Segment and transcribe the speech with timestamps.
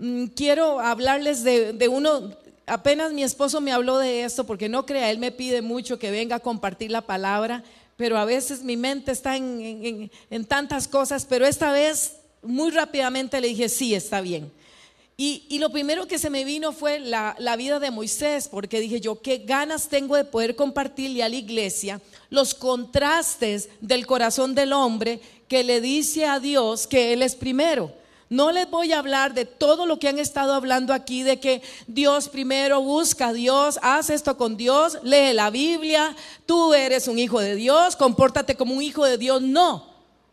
[0.00, 2.32] mm, quiero hablarles de, de uno,
[2.66, 6.10] apenas mi esposo me habló de esto, porque no crea, él me pide mucho que
[6.10, 7.62] venga a compartir la palabra,
[8.00, 10.10] pero a veces mi mente está en,
[10.48, 14.50] tantas cosas, pero esta vez muy rápidamente le dije, sí, está bien.
[15.18, 19.02] Y, lo primero que se me vino fue la, la, vida de Moisés, porque dije
[19.02, 24.72] yo, qué ganas tengo de poder compartirle a la iglesia los contrastes del corazón del
[24.72, 27.92] hombre que le dice a Dios que Él es primero.
[28.30, 31.62] No les voy a hablar de todo lo que han estado hablando aquí, de que
[31.88, 36.14] Dios primero busca a Dios, haz esto con Dios, lee la Biblia,
[36.46, 39.42] tú eres un hijo de Dios, compórtate como un hijo de Dios.
[39.42, 39.84] No,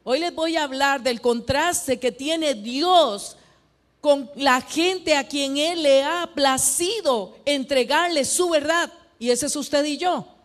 [0.03, 3.35] hoy les voy a hablar del contraste que tiene Dios
[3.99, 8.93] con la gente a quien Él le ha placido entregarle su verdad.
[9.17, 10.36] Y ese es usted y yo.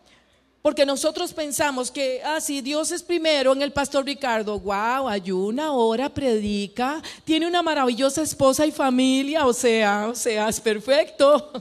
[0.63, 5.73] Porque nosotros pensamos que, ah, si Dios es primero en el pastor Ricardo, wow, ayuna,
[5.73, 11.51] ora, predica, tiene una maravillosa esposa y familia, o sea, o sea, es perfecto.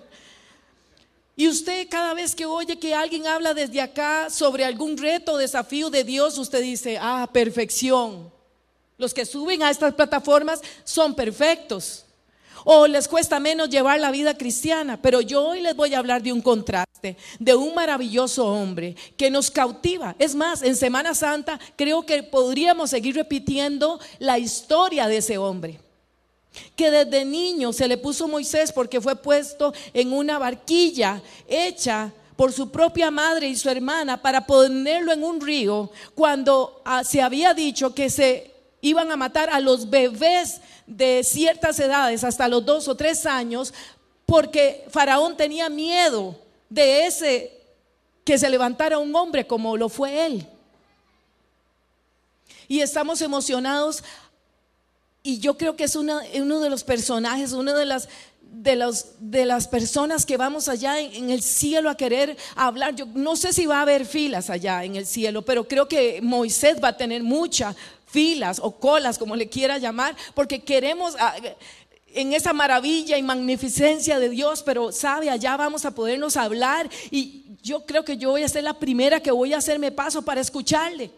[1.34, 5.36] Y usted cada vez que oye que alguien habla desde acá sobre algún reto o
[5.38, 8.30] desafío de Dios, usted dice, ah, perfección.
[8.98, 12.04] Los que suben a estas plataformas son perfectos
[12.64, 15.00] o les cuesta menos llevar la vida cristiana.
[15.00, 19.30] Pero yo hoy les voy a hablar de un contraste, de un maravilloso hombre que
[19.30, 20.14] nos cautiva.
[20.18, 25.80] Es más, en Semana Santa creo que podríamos seguir repitiendo la historia de ese hombre.
[26.76, 32.52] Que desde niño se le puso Moisés porque fue puesto en una barquilla hecha por
[32.52, 37.54] su propia madre y su hermana para ponerlo en un río cuando ah, se había
[37.54, 38.51] dicho que se
[38.82, 43.72] iban a matar a los bebés de ciertas edades, hasta los dos o tres años,
[44.26, 46.36] porque Faraón tenía miedo
[46.68, 47.58] de ese
[48.24, 50.46] que se levantara un hombre como lo fue él.
[52.68, 54.02] Y estamos emocionados
[55.22, 58.08] y yo creo que es uno de los personajes, una de las,
[58.40, 62.94] de, de las personas que vamos allá en, el cielo a querer hablar.
[62.94, 66.20] Yo no sé si va a haber filas allá en el cielo, pero creo que
[66.22, 67.74] Moisés va a tener mucha
[68.12, 71.34] filas o colas, como le quiera llamar, porque queremos ah,
[72.14, 77.42] en esa maravilla y magnificencia de Dios, pero sabe, allá vamos a podernos hablar y
[77.62, 80.40] yo creo que yo voy a ser la primera que voy a hacerme paso para
[80.40, 81.10] escucharle.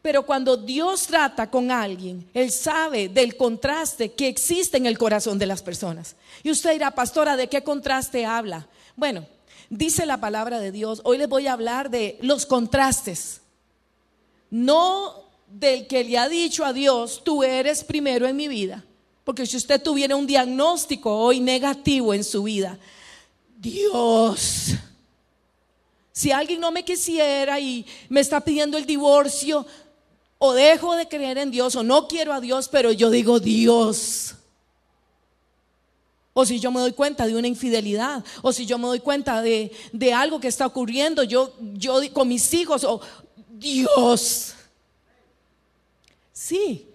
[0.00, 5.38] Pero cuando Dios trata con alguien, Él sabe del contraste que existe en el corazón
[5.38, 6.14] de las personas.
[6.42, 8.68] Y usted dirá, pastora, ¿de qué contraste habla?
[8.96, 9.26] Bueno,
[9.68, 13.40] dice la palabra de Dios, hoy les voy a hablar de los contrastes.
[14.50, 18.84] No del que le ha dicho a Dios, tú eres primero en mi vida.
[19.24, 22.78] Porque si usted tuviera un diagnóstico hoy negativo en su vida,
[23.58, 24.74] Dios,
[26.12, 29.66] si alguien no me quisiera y me está pidiendo el divorcio,
[30.38, 34.34] o dejo de creer en Dios, o no quiero a Dios, pero yo digo Dios.
[36.32, 39.42] O si yo me doy cuenta de una infidelidad, o si yo me doy cuenta
[39.42, 43.00] de, de algo que está ocurriendo, yo, yo con mis hijos, o
[43.50, 44.54] Dios.
[46.40, 46.86] Sí,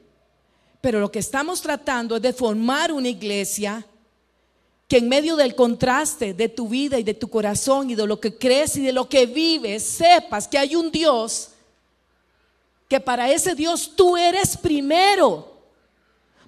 [0.80, 3.86] pero lo que estamos tratando es de formar una iglesia
[4.88, 8.22] que en medio del contraste de tu vida y de tu corazón y de lo
[8.22, 11.50] que crees y de lo que vives, sepas que hay un Dios,
[12.88, 15.53] que para ese Dios tú eres primero.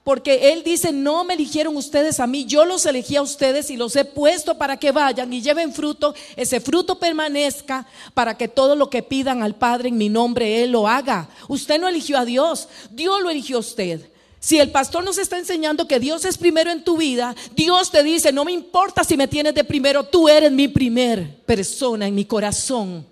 [0.05, 3.75] Porque Él dice, no me eligieron ustedes a mí, yo los elegí a ustedes y
[3.75, 8.75] los he puesto para que vayan y lleven fruto, ese fruto permanezca para que todo
[8.75, 11.27] lo que pidan al Padre en mi nombre, Él lo haga.
[11.47, 14.11] Usted no eligió a Dios, Dios lo eligió a usted.
[14.39, 18.03] Si el pastor nos está enseñando que Dios es primero en tu vida, Dios te
[18.03, 22.13] dice, no me importa si me tienes de primero, tú eres mi primer persona en
[22.13, 23.07] mi corazón.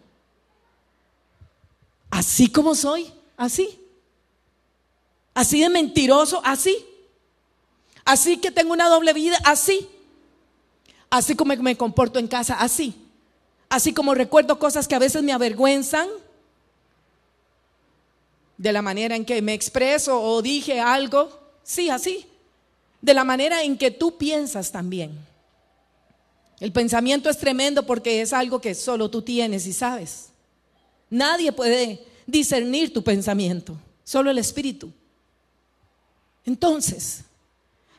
[2.12, 3.83] Así como soy, así.
[5.34, 6.86] Así de mentiroso, así.
[8.06, 9.88] Así que tengo una doble vida, así.
[11.10, 12.96] Así como me comporto en casa, así.
[13.70, 16.08] Así como recuerdo cosas que a veces me avergüenzan
[18.58, 21.40] de la manera en que me expreso o dije algo.
[21.64, 22.26] Sí, así.
[23.02, 25.18] De la manera en que tú piensas también.
[26.60, 30.30] El pensamiento es tremendo porque es algo que solo tú tienes y sabes.
[31.10, 34.94] Nadie puede discernir tu pensamiento, solo el Espíritu.
[36.46, 37.22] Entonces,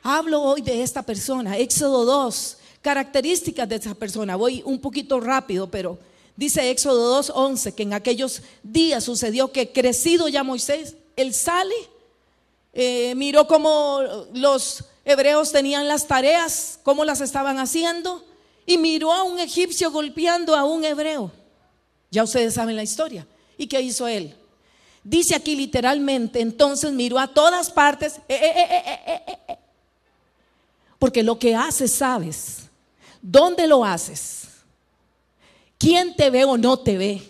[0.02, 4.36] hablo hoy de esta persona, Éxodo 2, características de esa persona.
[4.36, 5.98] Voy un poquito rápido, pero
[6.36, 11.74] dice Éxodo 2, 11, que en aquellos días sucedió que crecido ya Moisés, él sale,
[12.74, 14.00] eh, miró cómo
[14.34, 18.24] los hebreos tenían las tareas, cómo las estaban haciendo,
[18.66, 21.30] y miró a un egipcio golpeando a un hebreo.
[22.10, 23.26] Ya ustedes saben la historia.
[23.56, 24.34] ¿Y qué hizo él?
[25.04, 28.14] Dice aquí literalmente, entonces miró a todas partes.
[28.26, 29.58] Eh, eh, eh,
[30.98, 32.62] Porque lo que haces, sabes.
[33.20, 34.44] ¿Dónde lo haces?
[35.78, 37.22] ¿Quién te ve o no te ve?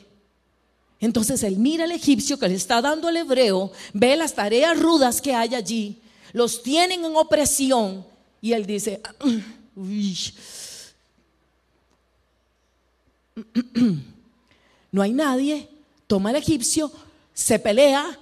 [1.01, 5.21] Entonces él mira al egipcio que le está dando al hebreo, ve las tareas rudas
[5.21, 6.01] que hay allí,
[6.33, 8.07] los tienen en opresión
[8.41, 9.03] y él dice,
[14.93, 15.69] no hay nadie,
[16.07, 16.93] toma al egipcio,
[17.35, 18.19] se pelea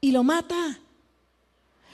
[0.00, 0.78] y lo mata.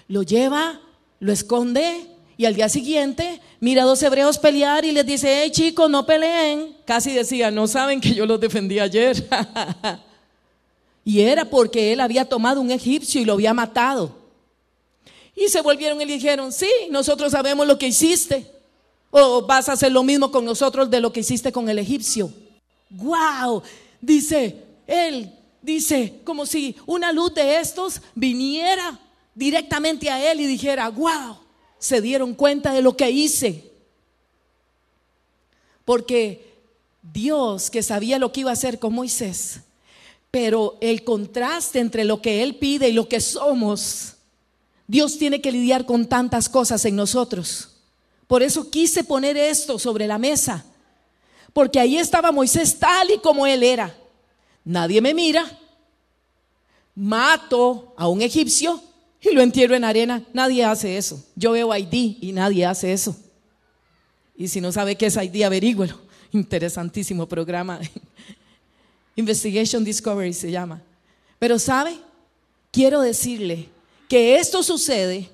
[0.07, 0.81] Lo lleva,
[1.19, 5.51] lo esconde y al día siguiente mira a dos hebreos pelear y les dice, hey
[5.51, 6.77] chicos, no peleen.
[6.85, 9.29] Casi decía, no saben que yo los defendí ayer.
[11.05, 14.17] y era porque él había tomado un egipcio y lo había matado.
[15.35, 18.51] Y se volvieron y le dijeron, sí, nosotros sabemos lo que hiciste.
[19.11, 22.31] O vas a hacer lo mismo con nosotros de lo que hiciste con el egipcio.
[22.91, 23.63] ¡Wow!
[24.01, 25.33] Dice, él
[25.63, 28.99] dice, como si una luz de estos viniera
[29.35, 31.39] directamente a él y dijera, wow,
[31.79, 33.71] se dieron cuenta de lo que hice.
[35.85, 36.49] Porque
[37.03, 39.61] Dios, que sabía lo que iba a hacer con Moisés,
[40.31, 44.15] pero el contraste entre lo que Él pide y lo que somos,
[44.87, 47.71] Dios tiene que lidiar con tantas cosas en nosotros.
[48.27, 50.65] Por eso quise poner esto sobre la mesa,
[51.53, 53.97] porque ahí estaba Moisés tal y como él era.
[54.69, 55.51] Nadie me mira,
[56.95, 58.79] mato a un egipcio
[59.19, 60.23] y lo entierro en arena.
[60.35, 61.25] Nadie hace eso.
[61.35, 63.17] Yo veo Haití y nadie hace eso.
[64.37, 65.99] Y si no sabe qué es Haití, averígüelo.
[66.33, 67.81] Interesantísimo programa.
[69.17, 70.83] Investigation Discovery se llama.
[71.39, 71.99] Pero ¿sabe?
[72.71, 73.71] Quiero decirle
[74.07, 75.31] que esto sucede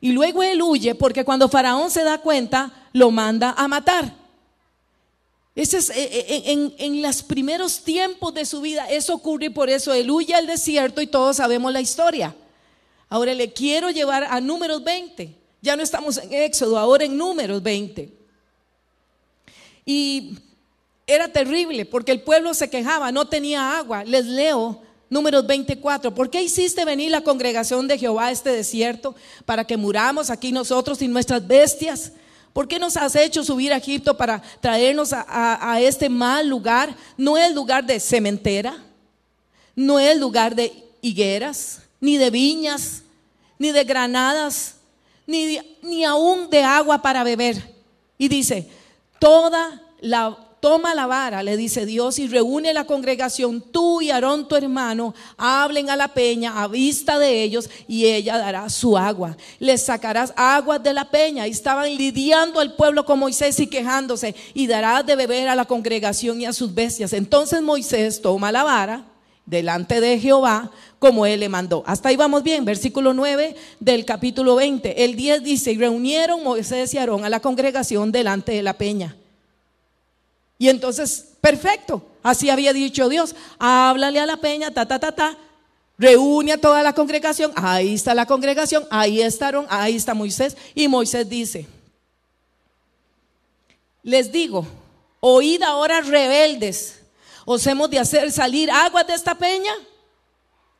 [0.00, 4.19] y luego él huye porque cuando Faraón se da cuenta, lo manda a matar.
[5.54, 9.68] Es, eh, eh, en, en, los primeros tiempos de su vida, eso ocurre y por
[9.68, 12.34] eso él huye al desierto y todos sabemos la historia.
[13.08, 15.36] Ahora le quiero llevar a números 20.
[15.60, 18.10] Ya no estamos en Éxodo, ahora en números 20.
[19.84, 20.38] Y
[21.06, 24.04] era terrible porque el pueblo se quejaba, no tenía agua.
[24.04, 26.14] Les leo números 24.
[26.14, 30.52] ¿Por qué hiciste venir la congregación de Jehová a este desierto para que muramos aquí
[30.52, 32.12] nosotros y nuestras bestias?
[32.52, 36.96] ¿Por qué nos has hecho subir a Egipto para traernos a, este mal lugar?
[37.16, 38.76] No es lugar de cementera,
[39.76, 43.02] no es lugar de higueras, ni de viñas,
[43.58, 44.76] ni de granadas,
[45.26, 47.74] ni, ni aún de agua para beber.
[48.18, 48.68] Y dice,
[49.20, 54.46] toda la, toma la vara, le dice Dios, y reúne la congregación, tú y Aarón
[54.46, 59.36] tu hermano, hablen a la peña a vista de ellos, y ella dará su agua.
[59.58, 61.46] Les sacarás aguas de la peña.
[61.46, 65.64] Y estaban lidiando al pueblo con Moisés y quejándose, y darás de beber a la
[65.64, 67.12] congregación y a sus bestias.
[67.12, 69.04] Entonces Moisés toma la vara
[69.46, 71.82] delante de Jehová, como él le mandó.
[71.86, 75.04] Hasta ahí vamos bien, versículo 9 del capítulo 20.
[75.04, 79.16] El 10 dice, y reunieron Moisés y Aarón a la congregación delante de la peña.
[80.60, 85.38] Y entonces, perfecto, así había dicho Dios, háblale a la peña, ta, ta, ta, ta,
[85.96, 90.58] reúne a toda la congregación, ahí está la congregación, ahí está Aarón, ahí está Moisés,
[90.74, 91.66] y Moisés dice,
[94.02, 94.66] les digo,
[95.20, 97.00] oíd ahora rebeldes,
[97.46, 99.72] os hemos de hacer salir aguas de esta peña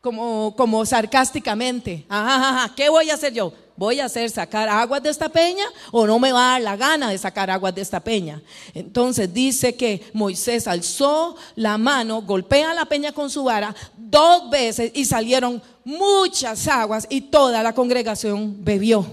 [0.03, 2.05] como, como sarcásticamente.
[2.07, 3.55] Ajá, ¿Qué voy a hacer yo?
[3.81, 6.77] ¿Voy a hacer sacar aguas de esta peña o no me va a dar la
[6.77, 8.43] gana de sacar aguas de esta peña?
[8.75, 14.93] Entonces dice que Moisés alzó la mano, golpea la peña con su vara dos veces
[14.95, 19.07] y salieron muchas aguas y toda la congregación bebió.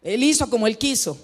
[0.00, 1.18] Él hizo como él quiso.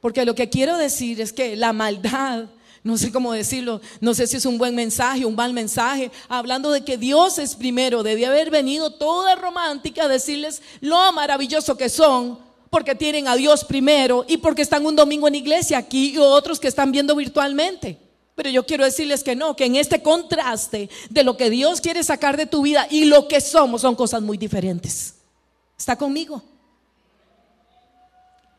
[0.00, 2.44] Porque lo que quiero decir es que la maldad
[2.86, 6.70] no sé cómo decirlo, no sé si es un buen mensaje, un mal mensaje, hablando
[6.70, 11.88] de que Dios es primero, debía haber venido toda romántica a decirles lo maravilloso que
[11.88, 12.38] son,
[12.70, 16.60] porque tienen a Dios primero y porque están un domingo en iglesia aquí y otros
[16.60, 17.98] que están viendo virtualmente.
[18.36, 22.04] Pero yo quiero decirles que no, que en este contraste de lo que Dios quiere
[22.04, 25.16] sacar de tu vida y lo que somos son cosas muy diferentes.
[25.76, 26.40] ¿Está conmigo?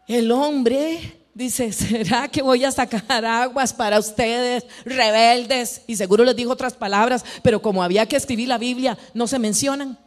[0.06, 5.84] El hombre Dice, ¿será que voy a sacar aguas para ustedes, rebeldes?
[5.86, 9.38] Y seguro les dijo otras palabras, pero como había que escribir la Biblia, no se
[9.38, 10.00] mencionan.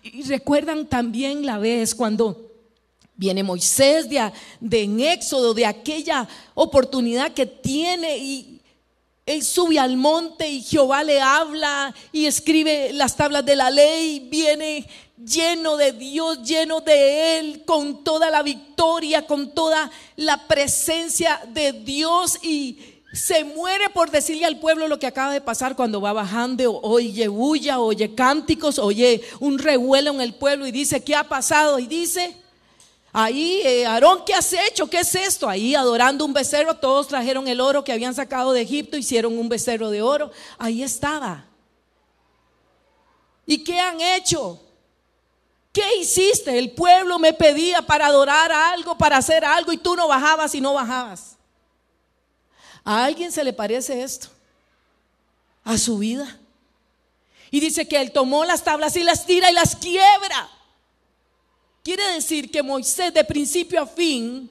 [0.00, 2.52] Y recuerdan también la vez cuando
[3.16, 8.55] viene Moisés de, en Éxodo, de aquella oportunidad que tiene y
[9.26, 14.28] él sube al monte y Jehová le habla y escribe las tablas de la ley,
[14.30, 14.86] viene
[15.18, 21.72] lleno de Dios, lleno de Él, con toda la victoria, con toda la presencia de
[21.72, 22.78] Dios y
[23.12, 27.26] se muere por decirle al pueblo lo que acaba de pasar cuando va bajando, oye
[27.26, 31.80] bulla, oye cánticos, oye un revuelo en el pueblo y dice, ¿qué ha pasado?
[31.80, 32.36] Y dice,
[33.18, 34.90] ahí, eh, Aarón, ¿qué has hecho?
[34.90, 35.48] ¿Qué es esto?
[35.48, 39.48] Ahí adorando un becerro, todos trajeron el oro que habían sacado de Egipto, hicieron un
[39.48, 41.46] becerro de oro, ahí estaba.
[43.46, 44.60] ¿Y qué han hecho?
[45.72, 46.58] ¿Qué hiciste?
[46.58, 50.60] El pueblo me pedía para adorar algo, para hacer algo, y tú no bajabas y
[50.60, 51.36] no bajabas.
[52.84, 54.28] ¿A alguien se le parece esto?
[55.64, 56.38] A su vida.
[57.50, 60.50] Y dice que él tomó las tablas y las tira y las quiebra.
[61.86, 64.50] Quiere decir que Moisés de principio a fin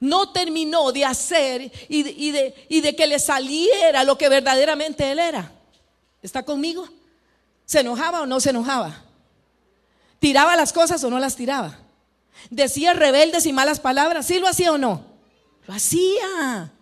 [0.00, 5.52] no terminó de hacer y de, que le saliera lo que verdaderamente él era.
[6.22, 6.88] ¿Está conmigo?
[7.66, 9.04] ¿Se enojaba o no se enojaba?
[10.18, 11.80] ¿Tiraba las cosas o no las tiraba?
[12.48, 14.24] ¿Decía rebeldes y malas palabras?
[14.26, 15.04] ¿Sí lo hacía o no?
[15.66, 16.72] Lo hacía.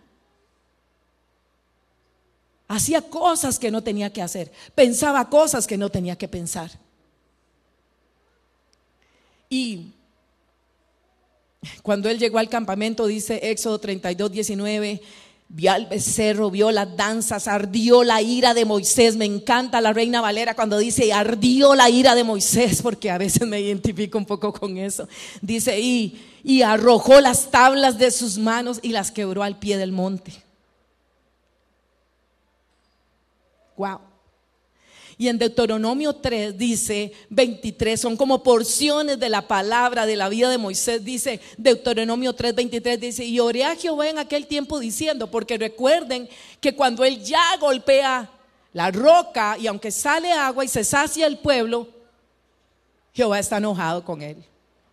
[2.69, 4.53] Hacía cosas que no tenía que hacer.
[4.75, 6.84] Pensaba cosas que no tenía que pensar.
[9.49, 9.91] Y
[11.81, 15.01] cuando él llegó al campamento, dice Éxodo 32, 19,
[15.47, 19.15] vio al becerro, vio las danzas, ardió la ira de Moisés.
[19.15, 23.47] Me encanta la reina Valera cuando dice ardió la ira de Moisés, porque a veces
[23.47, 25.07] me identifico un poco con eso.
[25.41, 29.91] Dice, y, y arrojó las tablas de sus manos y las quebró al pie del
[29.91, 30.33] monte.
[33.77, 34.14] Wow.
[35.17, 40.49] Y en Deuteronomio 3 dice 23, son como porciones de la palabra de la vida
[40.49, 41.03] de Moisés.
[41.05, 46.27] Dice Deuteronomio 3, 23, dice, y oré a Jehová en aquel tiempo diciendo, porque recuerden
[46.59, 48.29] que cuando él ya golpea
[48.73, 51.87] la roca y aunque sale agua y se sacia el pueblo,
[53.13, 54.43] Jehová está enojado con él.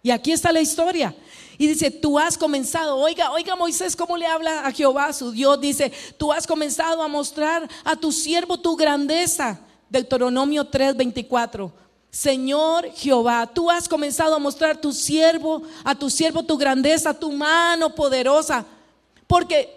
[0.04, 1.14] Y aquí está la historia.
[1.58, 5.60] Y dice, tú has comenzado, oiga, oiga Moisés, ¿cómo le habla a Jehová, su Dios?
[5.60, 9.60] Dice, tú has comenzado a mostrar a tu siervo tu grandeza.
[9.92, 11.70] Deuteronomio 3, 24.
[12.10, 17.30] Señor Jehová, tú has comenzado a mostrar tu siervo, a tu siervo tu grandeza, tu
[17.30, 18.64] mano poderosa.
[19.26, 19.68] Porque,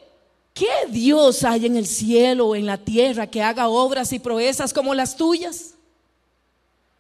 [0.53, 4.72] ¿qué Dios hay en el cielo o en la tierra que haga obras y proezas
[4.72, 5.74] como las tuyas?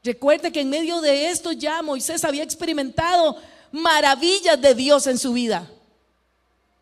[0.03, 3.37] Recuerde que en medio de esto ya Moisés había experimentado
[3.71, 5.71] maravillas de Dios en su vida.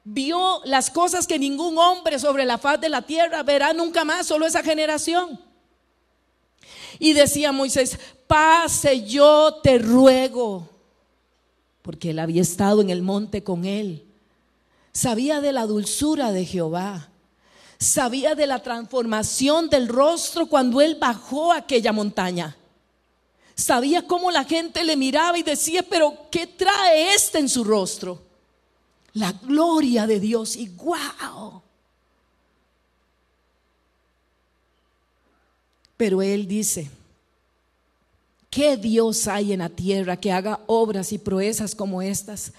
[0.03, 4.25] Vio las cosas que ningún hombre sobre la faz de la tierra verá nunca más,
[4.25, 5.39] solo esa generación.
[7.03, 10.69] Y decía Moisés, pase yo te ruego,
[11.81, 14.05] porque él había estado en el monte con él.
[14.93, 17.09] Sabía de la dulzura de Jehová.
[17.77, 22.55] Sabía de la transformación del rostro cuando él bajó aquella montaña.
[23.53, 28.23] Sabía cómo la gente le miraba y decía, pero ¿qué trae este en su rostro?
[29.11, 31.63] La gloria de Dios y wow.
[35.97, 36.89] Pero él dice,
[38.49, 42.53] ¿qué Dios hay en la tierra que haga obras y proezas como estas?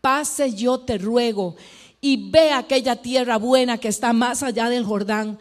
[0.00, 1.56] Pase yo te ruego
[2.00, 5.38] y ve aquella tierra buena que está más allá del Jordán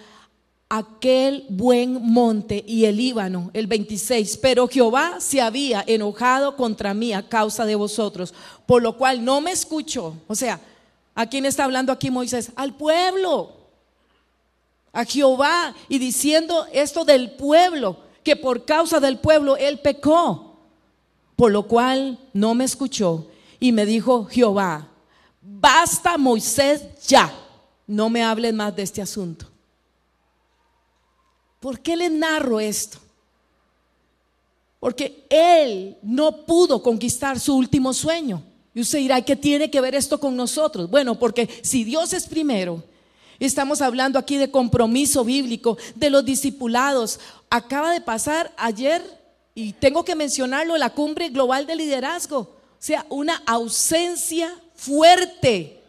[0.70, 4.38] aquel buen monte y el Líbano, el 26.
[4.38, 8.34] Pero Jehová se había enojado contra mí a causa de vosotros,
[8.66, 10.16] por lo cual no me escuchó.
[10.28, 10.60] O sea,
[11.14, 12.52] ¿a quién está hablando aquí Moisés?
[12.56, 13.65] Al pueblo,
[14.96, 20.56] a Jehová, y diciendo esto del pueblo, que por causa del pueblo él pecó,
[21.36, 23.28] por lo cual no me escuchó.
[23.60, 24.88] Y me dijo Jehová,
[25.42, 27.32] basta Moisés ya,
[27.86, 29.48] no me hables más de este asunto.
[31.60, 32.98] ¿Por qué le narro esto?
[34.80, 38.42] Porque él no pudo conquistar su último sueño.
[38.74, 40.90] Y usted dirá, ¿qué tiene que ver esto con nosotros?
[40.90, 42.82] Bueno, porque si Dios es primero,
[43.40, 47.20] estamos hablando aquí de compromiso bíblico, de los discipulados.
[47.50, 49.02] Acaba de pasar ayer,
[49.54, 52.40] y tengo que mencionarlo, la cumbre global de liderazgo.
[52.40, 55.82] O sea, una ausencia fuerte.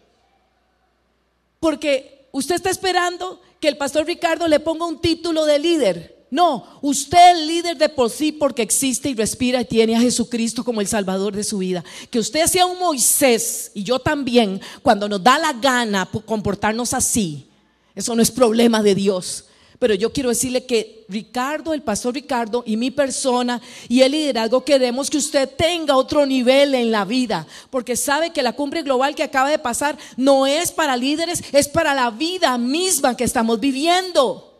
[1.60, 6.15] Porque usted está esperando que el pastor Ricardo le ponga un título de líder.
[6.28, 10.64] No, usted es líder de por sí porque existe y respira y tiene a Jesucristo
[10.64, 11.84] como el Salvador de su vida.
[12.10, 17.46] Que usted sea un Moisés y yo también, cuando nos da la gana comportarnos así,
[17.94, 19.44] eso no es problema de Dios.
[19.78, 24.64] Pero yo quiero decirle que Ricardo, el pastor Ricardo y mi persona y el liderazgo
[24.64, 29.14] queremos que usted tenga otro nivel en la vida, porque sabe que la cumbre global
[29.14, 33.60] que acaba de pasar no es para líderes, es para la vida misma que estamos
[33.60, 34.55] viviendo.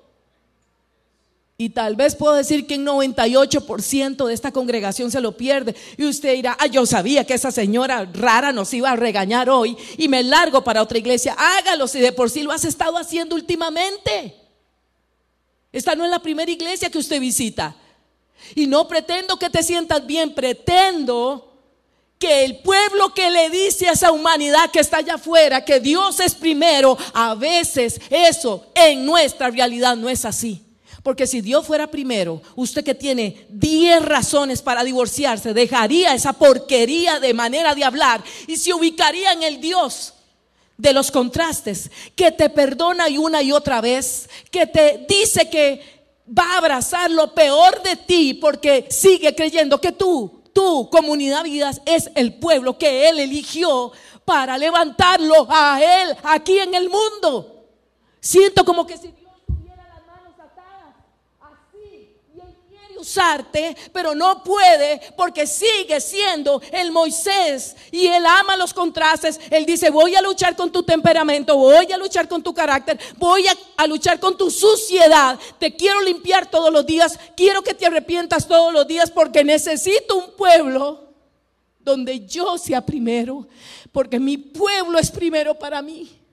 [1.58, 5.74] Y tal vez puedo decir que un 98% de esta congregación se lo pierde.
[5.96, 9.74] Y usted dirá, ah, yo sabía que esa señora rara nos iba a regañar hoy
[9.96, 11.34] y me largo para otra iglesia.
[11.38, 14.34] Hágalo si de por sí lo has estado haciendo últimamente.
[15.72, 17.74] Esta no es la primera iglesia que usted visita.
[18.54, 21.54] Y no pretendo que te sientas bien, pretendo
[22.18, 26.20] que el pueblo que le dice a esa humanidad que está allá afuera que Dios
[26.20, 30.65] es primero, a veces eso en nuestra realidad no es así.
[31.06, 37.20] Porque si Dios fuera primero, usted que tiene 10 razones para divorciarse, dejaría esa porquería
[37.20, 40.14] de manera de hablar y se ubicaría en el Dios
[40.76, 45.80] de los contrastes, que te perdona y una y otra vez, que te dice que
[46.36, 51.82] va a abrazar lo peor de ti porque sigue creyendo que tú, tu comunidad vidas
[51.86, 53.92] es el pueblo que Él eligió
[54.24, 57.62] para levantarlo a Él aquí en el mundo.
[58.20, 59.14] Siento como que si
[63.06, 69.40] usarte, pero no puede porque sigue siendo el Moisés y él ama los contrastes.
[69.50, 73.46] Él dice, voy a luchar con tu temperamento, voy a luchar con tu carácter, voy
[73.46, 75.38] a, a luchar con tu suciedad.
[75.58, 80.16] Te quiero limpiar todos los días, quiero que te arrepientas todos los días porque necesito
[80.16, 81.04] un pueblo
[81.78, 83.46] donde yo sea primero,
[83.92, 86.25] porque mi pueblo es primero para mí.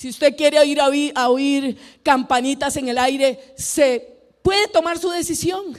[0.00, 0.80] Si usted quiere oír,
[1.14, 4.00] a oír, campanitas en el aire, se
[4.42, 5.76] puede tomar su decisión.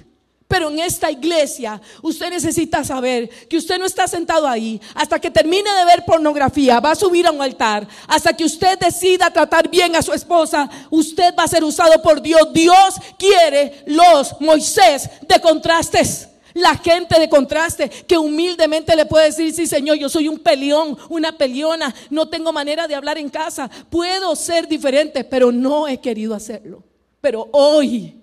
[0.48, 5.32] Pero en esta iglesia usted necesita saber que usted no está sentado ahí hasta que
[5.32, 9.68] termine de ver pornografía, va a subir a un altar, hasta que usted decida tratar
[9.72, 12.54] bien a su esposa, usted va a ser usado por Dios.
[12.54, 16.28] Dios quiere los Moisés de contrastes.
[16.54, 20.98] La gente de contraste que humildemente le puede decir, sí Señor, yo soy un peleón,
[21.10, 26.00] una peleona, no tengo manera de hablar en casa, puedo ser diferente, pero no he
[26.00, 26.84] querido hacerlo.
[27.22, 28.20] Pero hoy,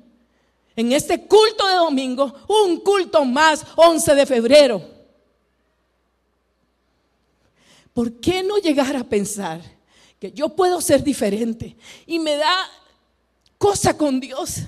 [0.76, 4.82] en este culto de domingo, un culto más, 11 de febrero,
[7.94, 9.61] ¿por qué no llegar a pensar
[10.20, 11.76] que yo puedo ser diferente?
[12.06, 12.68] Y me da
[13.56, 14.61] cosa con Dios.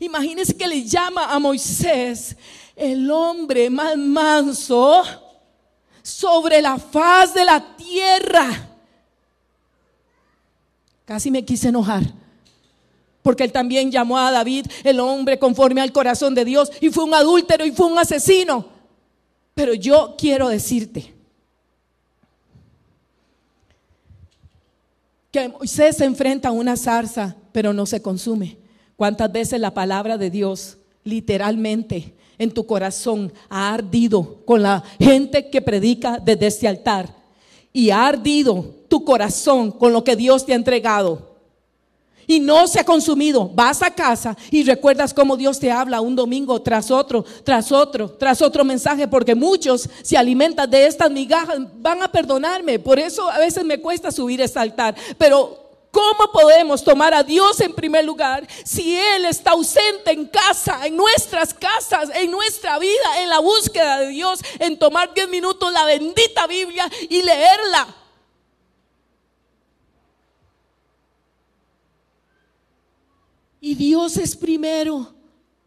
[0.00, 2.36] Imagínense que le llama a Moisés
[2.82, 5.04] el hombre más manso
[6.02, 8.70] sobre la faz de la tierra.
[11.04, 12.02] Casi me quise enojar.
[13.22, 17.04] Porque él también llamó a David el hombre conforme al corazón de Dios y fue
[17.04, 18.66] un adúltero y fue un asesino.
[19.54, 21.14] Pero yo quiero decirte
[25.30, 28.58] que Moisés se enfrenta a una zarza, pero no se consume.
[28.96, 35.48] ¿Cuántas veces la palabra de Dios literalmente en tu corazón ha ardido con la gente
[35.48, 37.14] que predica desde este altar.
[37.72, 41.30] Y ha ardido tu corazón con lo que Dios te ha entregado.
[42.26, 46.14] Y no se ha consumido, vas a casa y recuerdas cómo Dios te habla un
[46.14, 51.58] domingo tras otro, tras otro, tras otro mensaje, porque muchos se alimentan de estas migajas,
[51.80, 55.61] van a perdonarme, por eso a veces me cuesta subir este altar, pero
[55.92, 60.96] ¿Cómo podemos tomar a Dios en primer lugar si Él está ausente en casa, en
[60.96, 65.84] nuestras casas, en nuestra vida, en la búsqueda de Dios, en tomar 10 minutos la
[65.84, 67.94] bendita Biblia y leerla?
[73.60, 75.14] Y Dios es primero.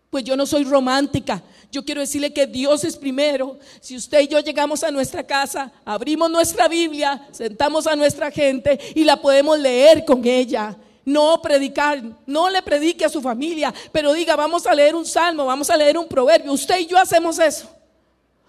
[0.09, 3.57] Pues yo no soy romántica, yo quiero decirle que Dios es primero.
[3.81, 8.79] Si usted y yo llegamos a nuestra casa, abrimos nuestra Biblia, sentamos a nuestra gente
[8.95, 10.75] y la podemos leer con ella.
[11.03, 15.45] No predicar, no le predique a su familia, pero diga, vamos a leer un salmo,
[15.45, 16.51] vamos a leer un proverbio.
[16.51, 17.69] Usted y yo hacemos eso.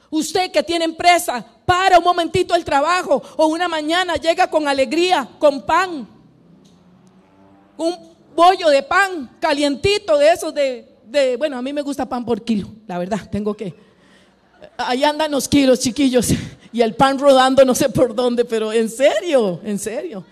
[0.09, 5.29] Usted que tiene empresa, para un momentito el trabajo o una mañana llega con alegría,
[5.39, 6.09] con pan,
[7.77, 10.96] un bollo de pan calientito de esos de
[11.39, 13.75] bueno, a mí me gusta pan por kilo, la verdad, tengo que...
[14.77, 16.29] Ahí andan los kilos, chiquillos,
[16.73, 20.25] y el pan rodando no sé por dónde, pero en serio, en serio.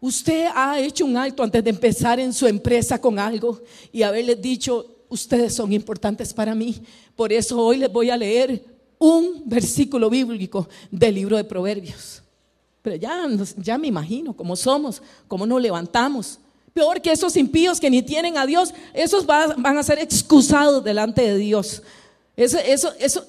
[0.00, 4.40] Usted ha hecho un alto antes de empezar en su empresa con algo y haberles
[4.42, 6.82] dicho, ustedes son importantes para mí.
[7.16, 8.62] Por eso hoy les voy a leer
[8.98, 12.22] un versículo bíblico del libro de Proverbios.
[12.82, 16.38] Pero ya, ya me imagino cómo somos, cómo nos levantamos.
[16.74, 21.22] Peor que esos impíos que ni tienen a Dios, esos van a ser excusados delante
[21.22, 21.82] de Dios.
[22.36, 23.24] Eso, eso, eso.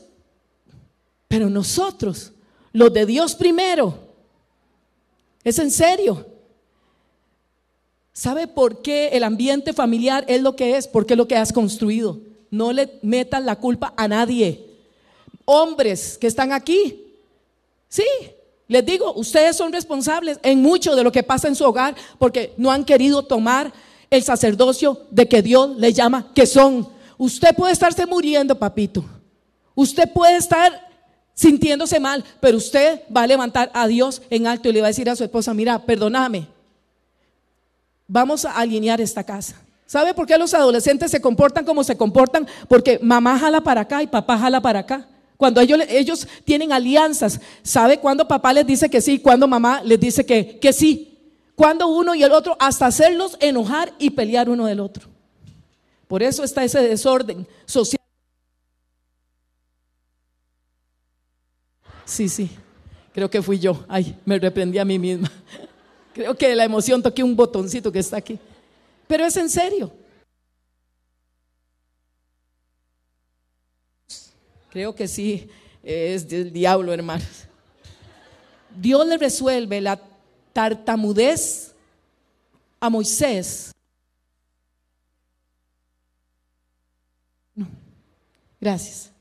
[1.27, 2.31] Pero nosotros,
[2.73, 3.99] los de Dios primero,
[5.43, 6.25] es en serio.
[8.13, 10.87] ¿Sabe por qué el ambiente familiar es lo que es?
[10.87, 12.19] Porque es lo que has construido.
[12.49, 14.65] No le metan la culpa a nadie.
[15.45, 17.13] Hombres que están aquí,
[17.89, 18.05] sí,
[18.67, 22.53] Les digo, ustedes son responsables en mucho de lo que pasa en su hogar porque
[22.57, 23.71] no han querido tomar
[24.09, 26.87] el sacerdocio de que Dios les llama que son.
[27.17, 29.05] Usted puede estarse muriendo, papito.
[29.75, 30.85] Usted puede estar
[31.33, 34.89] sintiéndose mal, pero usted va a levantar a Dios en alto y le va a
[34.89, 36.47] decir a su esposa, mira, perdóname,
[38.07, 39.55] vamos a alinear esta casa.
[39.85, 42.47] ¿Sabe por qué los adolescentes se comportan como se comportan?
[42.67, 45.07] Porque mamá jala para acá y papá jala para acá.
[45.37, 49.19] Cuando ellos, tienen alianzas, ¿sabe cuándo papá les dice que sí?
[49.19, 51.11] Cuando mamá les dice que, que sí.
[51.55, 55.09] Cuando uno y el otro, hasta hacerlos enojar y pelear uno del otro.
[56.07, 57.99] Por eso está ese desorden social.
[62.05, 62.49] Sí, sí,
[63.13, 63.83] creo que fui yo.
[63.87, 65.31] Ay, me reprendí a mí misma.
[66.13, 68.39] Creo que la emoción toqué un botoncito que está aquí.
[69.05, 69.91] Pero es en serio.
[74.75, 75.49] Creo que sí,
[75.81, 77.45] es del diablo, hermanos.
[78.75, 79.97] Dios le resuelve la
[80.51, 81.73] tartamudez
[82.81, 83.71] a Moisés.
[87.55, 87.69] No,
[88.59, 89.13] gracias.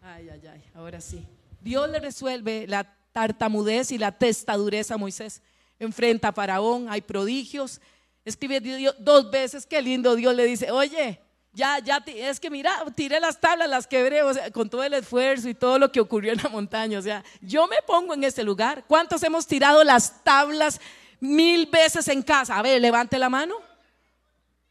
[0.00, 1.22] Ay, ay, ay, ahora sí.
[1.60, 5.42] Dios le resuelve la tartamudez y la testadurez a Moisés.
[5.78, 7.82] Enfrenta a Faraón, hay prodigios.
[8.24, 8.62] Escribe
[8.98, 11.20] dos veces, qué lindo Dios le dice, oye,
[11.54, 14.20] ya, ya, es que mira, tiré las tablas, las quebré,
[14.52, 16.98] con todo el esfuerzo y todo lo que ocurrió en la montaña.
[16.98, 18.84] O sea, yo me pongo en ese lugar.
[18.86, 20.80] ¿Cuántos hemos tirado las tablas
[21.20, 22.58] mil veces en casa?
[22.58, 23.54] A ver, levante la mano.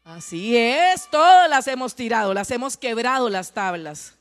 [0.04, 4.12] Así es, todas las hemos tirado, las hemos quebrado las tablas.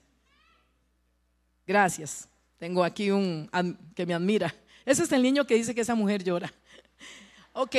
[1.67, 2.29] Gracias.
[2.57, 3.49] Tengo aquí un
[3.93, 4.55] que me admira.
[4.85, 6.53] Ese es el niño que dice que esa mujer llora.
[7.51, 7.75] Ok.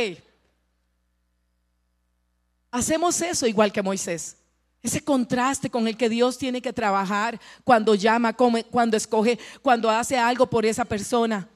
[2.70, 4.36] Hacemos eso igual que Moisés.
[4.84, 10.18] Ese contraste con el que Dios tiene que trabajar cuando llama, cuando escoge, cuando hace
[10.18, 11.48] algo por esa persona.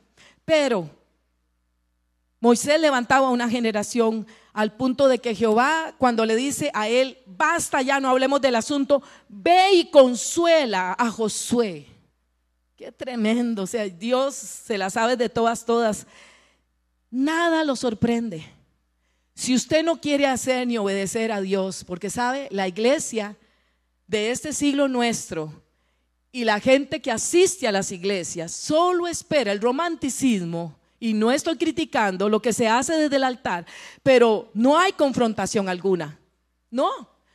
[0.47, 0.89] Pero
[2.41, 7.83] Moisés levantaba una generación al punto de que Jehová, cuando le dice a él, basta
[7.83, 11.87] ya, no hablemos del asunto, ve y consuela a Josué.
[12.77, 16.07] Qué tremendo, o sea, Dios se la sabe de todas, todas.
[17.11, 18.58] Nada lo sorprende.
[19.39, 23.37] Si usted no quiere hacer ni obedecer a Dios, porque sabe, la iglesia
[24.09, 25.63] de este siglo nuestro
[26.33, 31.57] y la gente que asiste a las iglesias solo espera el romanticismo, y no estoy
[31.57, 33.65] criticando lo que se hace desde el altar,
[34.03, 36.19] pero no hay confrontación alguna.
[36.69, 36.91] No,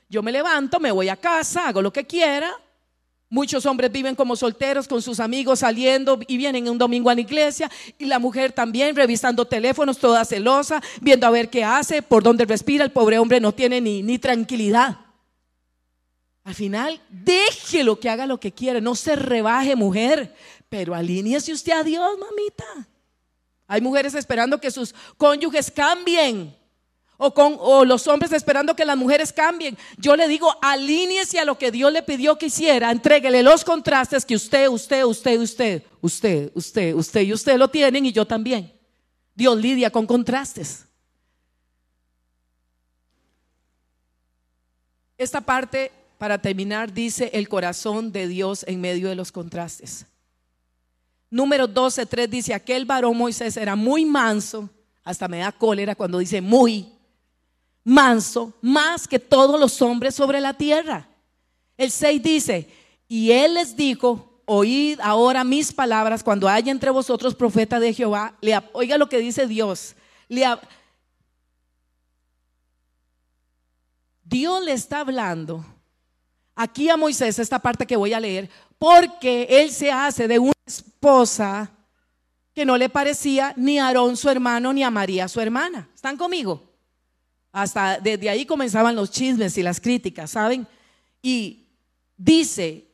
[0.09, 2.53] yo me levanto, me voy a casa, hago lo que quiera,
[3.33, 7.21] Muchos hombres viven como solteros con sus amigos saliendo y vienen un domingo a la
[7.21, 7.67] iglesia
[7.97, 12.45] y la mujer también revisando teléfonos, toda celosa, viendo a ver qué hace, por dónde
[12.45, 12.85] respira.
[12.85, 14.99] El pobre hombre no tiene ni, ni tranquilidad.
[16.43, 20.35] Al final, déjelo que haga lo que quiere, no se rebaje mujer,
[20.69, 22.87] pero alíñese usted a Dios, mamita.
[23.65, 26.55] Hay mujeres esperando que sus cónyuges cambien.
[27.25, 29.77] O, con, los hombres esperando que las mujeres cambien.
[29.97, 32.91] Yo le digo, alíñese a lo que Dios le pidió que hiciera.
[32.91, 38.05] Entréguele los contrastes que usted, usted, usted, usted, usted, usted, usted y usted lo tienen
[38.05, 38.73] y yo también.
[39.33, 40.85] Dios lidia con contrastes.
[45.17, 50.05] Esta parte, para terminar, dice el corazón de Dios en medio de los contrastes.
[51.29, 54.69] Número 12, 3 dice, aquel varón Moisés era muy manso,
[55.05, 56.93] hasta me da cólera cuando dice muy,
[57.83, 61.07] manso más que todos los hombres sobre la tierra.
[61.77, 62.69] El 6 dice,
[63.07, 68.37] y él les dijo, oíd ahora mis palabras cuando haya entre vosotros profeta de Jehová.
[68.73, 69.95] Oiga lo que dice Dios.
[74.23, 75.65] Dios le está hablando
[76.55, 80.53] aquí a Moisés, esta parte que voy a leer, porque él se hace de una
[80.65, 81.71] esposa
[82.53, 85.89] que no le parecía ni a Aarón su hermano ni a María su hermana.
[85.93, 86.72] ¿Están conmigo?
[87.53, 90.67] Hasta desde ahí comenzaban los chismes y las críticas, ¿saben?
[91.21, 91.67] Y
[92.17, 92.87] dice,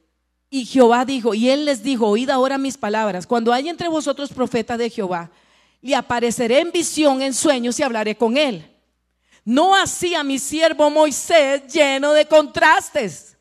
[0.50, 4.32] y Jehová dijo, y él les dijo, oíd ahora mis palabras, cuando hay entre vosotros
[4.32, 5.32] profeta de Jehová,
[5.82, 8.70] le apareceré en visión, en sueños y hablaré con él.
[9.46, 13.38] No así a mi siervo Moisés lleno de contrastes,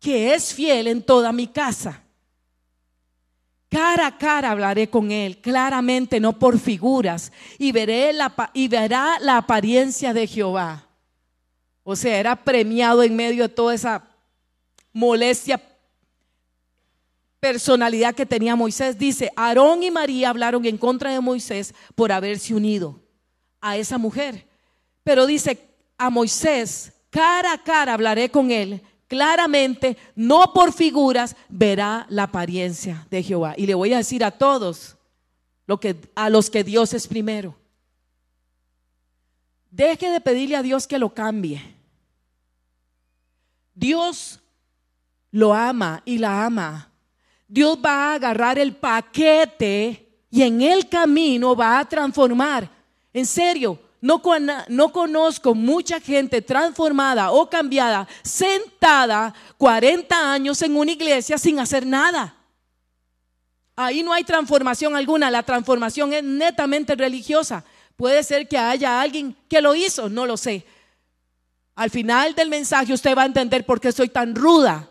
[0.00, 2.03] que es fiel en toda mi casa.
[3.74, 9.18] Cara a cara hablaré con él, claramente, no por figuras, y, veré la, y verá
[9.18, 10.86] la apariencia de Jehová.
[11.82, 14.08] O sea, era premiado en medio de toda esa
[14.92, 15.60] molestia
[17.40, 18.96] personalidad que tenía Moisés.
[18.96, 23.02] Dice, Aarón y María hablaron en contra de Moisés por haberse unido
[23.60, 24.46] a esa mujer.
[25.02, 25.58] Pero dice,
[25.98, 33.06] a Moisés, cara a cara hablaré con él, claramente, no por figuras, verá la apariencia
[33.10, 33.54] de Jehová.
[33.56, 34.96] Y le voy a decir a todos,
[35.66, 37.54] lo que, a los que Dios es primero.
[39.70, 41.60] Deje de pedirle a Dios que lo cambie.
[43.74, 44.40] Dios
[45.30, 46.90] lo ama y la ama.
[47.48, 52.70] Dios va a agarrar el paquete y en el camino va a transformar.
[53.12, 54.20] En serio, no,
[54.68, 61.86] no, conozco mucha gente transformada o cambiada, sentada 40 años en una iglesia sin hacer
[61.86, 62.36] nada.
[63.74, 67.64] Ahí no hay transformación alguna, la transformación es netamente religiosa.
[67.96, 70.66] Puede ser que haya alguien que lo hizo, no lo sé.
[71.74, 74.86] Al final del mensaje usted va a entender por qué soy tan ruda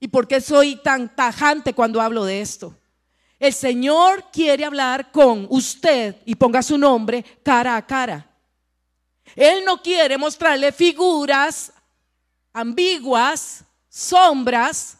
[0.00, 2.74] y por qué soy tan tajante cuando hablo de esto.
[3.44, 8.26] El Señor quiere hablar con usted y ponga su nombre cara a cara.
[9.36, 11.70] Él no quiere mostrarle figuras
[12.54, 14.96] ambiguas, sombras,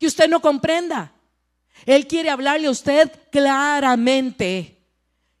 [0.00, 1.12] que usted no comprenda.
[1.86, 4.76] Él quiere hablarle a usted claramente.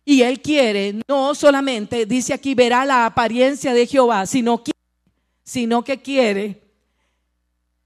[0.04, 4.70] Y Él quiere, no solamente, dice aquí, verá la apariencia de Jehová, sino que,
[5.42, 6.62] sino que quiere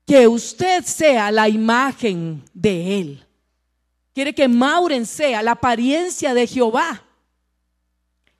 [0.06, 3.24] que usted sea la imagen de Él.
[4.14, 7.02] Quiere que Mauren sea la apariencia de Jehová.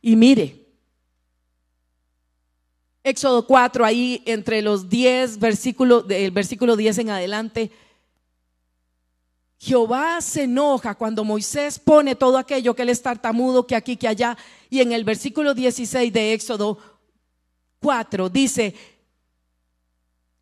[0.01, 0.65] Y mire,
[3.03, 7.73] Éxodo 4, ahí entre los 10 versículos, del versículo 10 en adelante,
[9.59, 14.07] Jehová se enoja cuando Moisés pone todo aquello que él es tartamudo, que aquí, que
[14.07, 14.37] allá.
[14.71, 16.79] Y en el versículo 16 de Éxodo
[17.81, 18.75] 4 dice,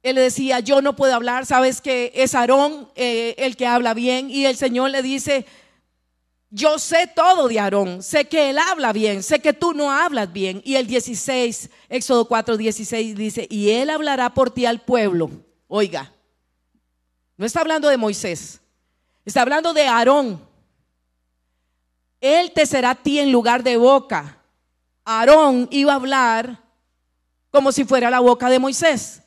[0.02, 4.30] él decía, yo no puedo hablar, sabes que es Aarón eh, el que habla bien.
[4.30, 5.46] Y el Señor le dice,
[6.50, 10.32] yo sé todo de Aarón, sé que él habla bien, sé que tú no hablas
[10.32, 10.60] bien.
[10.64, 15.30] Y el 16, Éxodo 4, 16 dice, y él hablará por ti al pueblo.
[15.68, 16.12] Oiga,
[17.36, 18.60] no está hablando de Moisés,
[19.24, 20.42] está hablando de Aarón.
[22.20, 24.38] Él te será a ti en lugar de boca.
[25.04, 26.60] Aarón iba a hablar
[27.50, 29.21] como si fuera la boca de Moisés.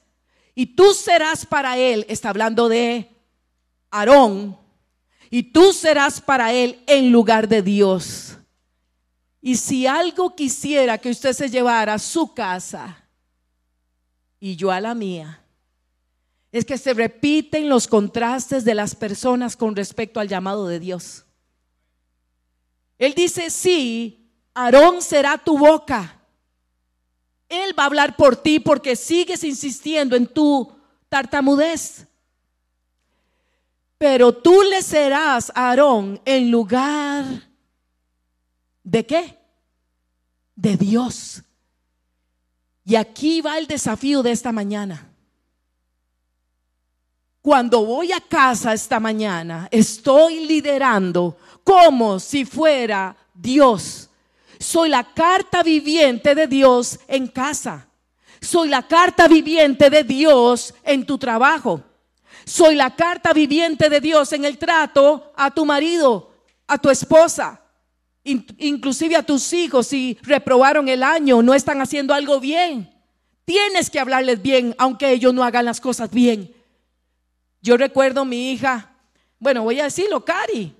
[0.55, 3.11] Y tú serás para él, está hablando de
[3.91, 4.57] Aarón,
[5.29, 8.37] y tú serás para él en lugar de Dios.
[9.41, 13.03] Y si algo quisiera que usted se llevara a su casa
[14.39, 15.41] y yo a la mía,
[16.51, 21.25] es que se repiten los contrastes de las personas con respecto al llamado de Dios.
[22.97, 26.14] Él dice, sí, Aarón será tu boca
[27.49, 30.71] él va a hablar por ti porque sigues insistiendo en tu
[31.09, 32.07] tartamudez.
[33.97, 37.25] Pero tú le serás Aarón en lugar
[38.83, 39.39] de qué?
[40.55, 41.43] De Dios.
[42.83, 45.09] Y aquí va el desafío de esta mañana.
[47.41, 54.09] Cuando voy a casa esta mañana, estoy liderando como si fuera Dios
[54.59, 57.87] soy la carta viviente de Dios en casa.
[58.41, 61.83] Soy la carta viviente de Dios en tu trabajo.
[62.45, 66.31] Soy la carta viviente de Dios en el trato a tu marido,
[66.67, 67.61] a tu esposa,
[68.23, 72.91] inclusive a tus hijos si reprobaron el año, no están haciendo algo bien.
[73.45, 76.53] Tienes que hablarles bien, aunque ellos no hagan las cosas bien.
[77.61, 78.95] Yo recuerdo mi hija,
[79.39, 80.75] bueno, voy a decirlo, Cari.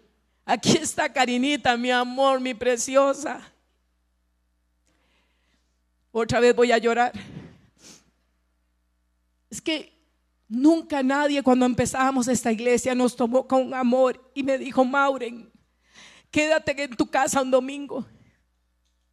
[0.46, 3.42] Aquí está Karinita, mi amor, mi preciosa.
[6.18, 7.12] Otra vez voy a llorar.
[9.50, 9.92] Es que
[10.48, 15.52] nunca nadie cuando empezamos esta iglesia nos tomó con amor y me dijo, Mauren,
[16.32, 18.06] quédate en tu casa un domingo.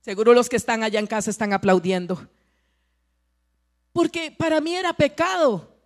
[0.01, 2.25] Seguro los que están allá en casa están aplaudiendo.
[3.93, 5.77] Porque para mí era pecado.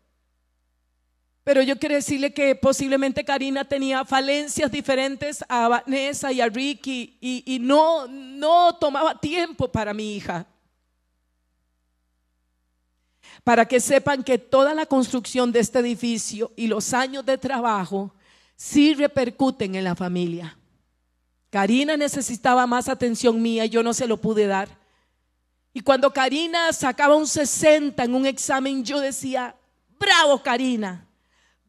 [1.45, 7.17] Pero yo quiero decirle que posiblemente Karina tenía falencias diferentes a Vanessa y a Ricky
[7.23, 10.47] y, y no, no tomaba tiempo para mi hija
[13.47, 18.13] para que sepan que toda la construcción de este edificio y los años de trabajo
[18.57, 20.59] sí repercuten en la familia.
[21.51, 24.69] Karina necesitaba más atención mía y yo no se lo pude dar.
[25.73, 29.55] Y cuando Karina sacaba un 60 en un examen, yo decía,
[29.97, 31.07] bravo Karina,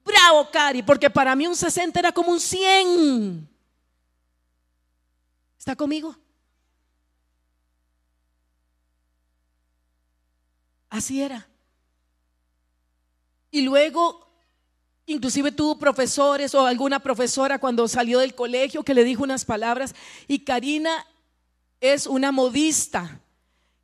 [0.04, 3.48] bravo Cari, porque para mí un 60 era como un 100.
[5.60, 6.16] ¿Está conmigo?
[10.90, 11.48] Así era.
[13.58, 14.24] Y luego,
[15.08, 19.96] inclusive tuvo profesores o alguna profesora cuando salió del colegio que le dijo unas palabras.
[20.28, 21.08] Y Karina
[21.82, 23.20] es una modista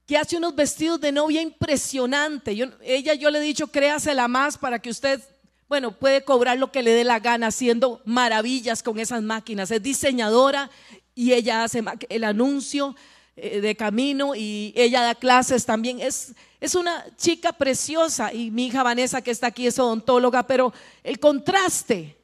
[0.06, 2.52] que hace unos vestidos de novia impresionante.
[2.84, 5.20] Ella yo le he dicho, créasela más para que usted,
[5.68, 9.72] bueno, puede cobrar lo que le dé la gana haciendo maravillas con esas máquinas.
[9.72, 10.70] Es diseñadora
[11.16, 12.96] y ella hace el anuncio
[13.36, 16.00] eh, de camino y ella da clases también.
[16.00, 20.74] Es, es una chica preciosa y mi hija Vanessa que está aquí es odontóloga, pero
[21.04, 22.18] el contraste,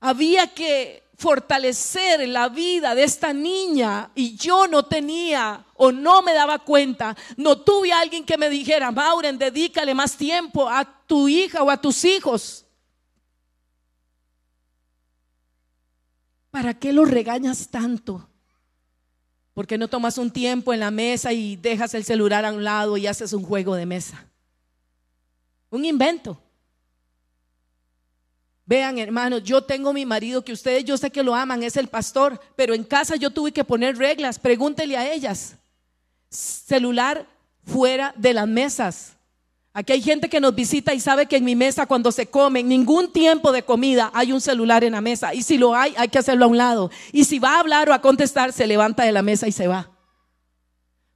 [0.00, 6.32] había que fortalecer la vida de esta niña y yo no tenía o no me
[6.32, 11.28] daba cuenta, no tuve a alguien que me dijera, Mauren, dedícale más tiempo a tu
[11.28, 12.64] hija o a tus hijos.
[16.50, 18.27] ¿Para qué los regañas tanto?
[19.58, 22.62] ¿Por qué no tomas un tiempo en la mesa y dejas el celular a un
[22.62, 24.24] lado y haces un juego de mesa?
[25.68, 26.40] Un invento.
[28.64, 31.88] Vean, hermanos, yo tengo mi marido que ustedes yo sé que lo aman, es el
[31.88, 35.56] pastor, pero en casa yo tuve que poner reglas, pregúntele a ellas.
[36.30, 37.26] Celular
[37.64, 39.17] fuera de las mesas.
[39.78, 42.64] Aquí hay gente que nos visita y sabe que en mi mesa cuando se come,
[42.64, 45.34] ningún tiempo de comida hay un celular en la mesa.
[45.34, 46.90] Y si lo hay, hay que hacerlo a un lado.
[47.12, 49.68] Y si va a hablar o a contestar, se levanta de la mesa y se
[49.68, 49.88] va.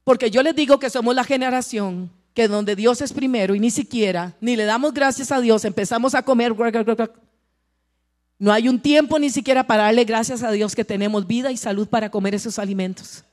[0.05, 3.69] Porque yo les digo que somos la generación que donde Dios es primero y ni
[3.69, 6.55] siquiera, ni le damos gracias a Dios, empezamos a comer
[8.39, 11.57] no hay un tiempo ni siquiera para darle gracias a Dios que tenemos vida y
[11.57, 13.25] salud para comer esos alimentos.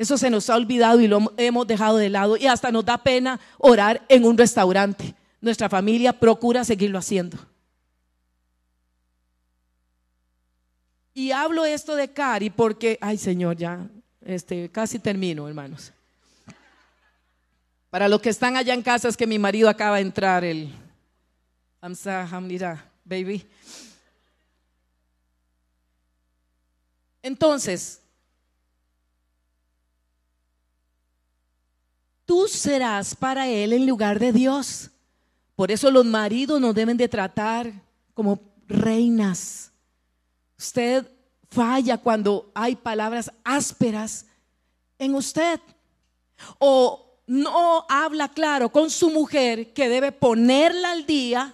[0.00, 2.96] Eso se nos ha olvidado y lo hemos dejado de lado y hasta nos da
[2.96, 5.14] pena orar en un restaurante.
[5.42, 7.36] Nuestra familia procura seguirlo haciendo.
[11.12, 13.90] Y hablo esto de Cari porque, ay Señor, ya
[14.22, 15.92] este, casi termino, hermanos.
[17.90, 20.72] Para los que están allá en casa es que mi marido acaba de entrar, el
[21.82, 23.46] Amsa Hamnira, baby.
[27.22, 27.99] Entonces,
[32.30, 34.88] tú serás para él en lugar de Dios.
[35.56, 37.72] Por eso los maridos nos deben de tratar
[38.14, 38.38] como
[38.68, 39.72] reinas.
[40.56, 41.04] Usted
[41.50, 44.26] falla cuando hay palabras ásperas
[44.96, 45.58] en usted.
[46.60, 51.52] O no habla claro con su mujer que debe ponerla al día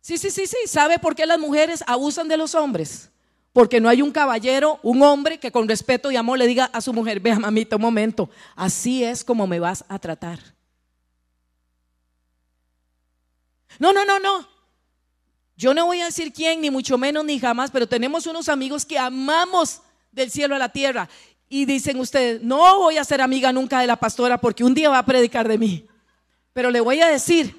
[0.00, 0.56] Sí, sí, sí, sí.
[0.64, 3.10] ¿Sabe por qué las mujeres abusan de los hombres?
[3.52, 6.80] Porque no hay un caballero, un hombre que con respeto y amor le diga a
[6.80, 10.38] su mujer, vea mamita, un momento, así es como me vas a tratar.
[13.78, 14.48] No, no, no, no.
[15.56, 18.84] Yo no voy a decir quién, ni mucho menos, ni jamás, pero tenemos unos amigos
[18.84, 19.80] que amamos
[20.12, 21.08] del cielo a la tierra.
[21.48, 24.90] Y dicen ustedes, no voy a ser amiga nunca de la pastora porque un día
[24.90, 25.86] va a predicar de mí.
[26.52, 27.58] Pero le voy a decir,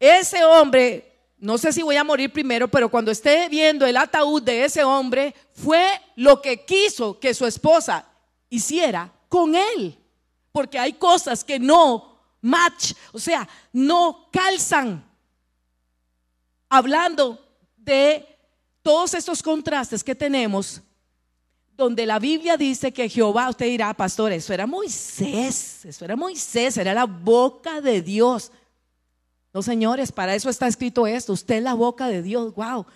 [0.00, 1.07] ese hombre
[1.40, 4.82] no sé si voy a morir primero, pero cuando esté viendo el ataúd de ese
[4.82, 8.06] hombre, fue lo que quiso que su esposa
[8.50, 9.96] hiciera con él.
[10.50, 15.04] Porque hay cosas que no match, o sea, no calzan.
[16.68, 17.38] Hablando
[17.76, 18.26] de
[18.82, 20.82] todos estos contrastes que tenemos,
[21.76, 26.76] donde la Biblia dice que Jehová, usted dirá, pastor, eso era Moisés, eso era Moisés,
[26.76, 28.50] era la boca de Dios.
[29.52, 31.32] No, señores, para eso está escrito esto.
[31.32, 32.54] Usted es la boca de Dios.
[32.54, 32.86] Wow.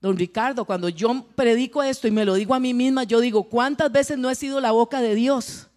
[0.00, 3.44] Don Ricardo, cuando yo predico esto y me lo digo a mí misma, yo digo,
[3.44, 5.68] ¿cuántas veces no he sido la boca de Dios?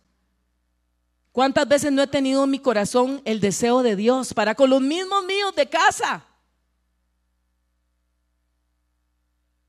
[1.31, 4.81] ¿Cuántas veces no he tenido en mi corazón el deseo de Dios para con los
[4.81, 6.25] mismos míos de casa?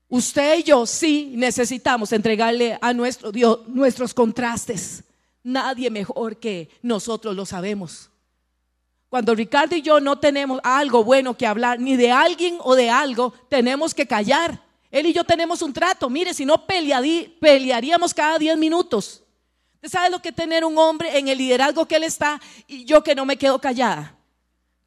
[0.07, 5.03] Usted y yo sí necesitamos entregarle a nuestro Dios nuestros contrastes.
[5.43, 8.09] Nadie mejor que nosotros lo sabemos.
[9.09, 12.89] Cuando Ricardo y yo no tenemos algo bueno que hablar, ni de alguien o de
[12.89, 14.61] algo, tenemos que callar.
[14.91, 16.09] Él y yo tenemos un trato.
[16.09, 19.23] Mire, si no pelearíamos cada 10 minutos.
[19.75, 23.03] ¿Usted sabe lo que tener un hombre en el liderazgo que él está y yo
[23.03, 24.15] que no me quedo callada?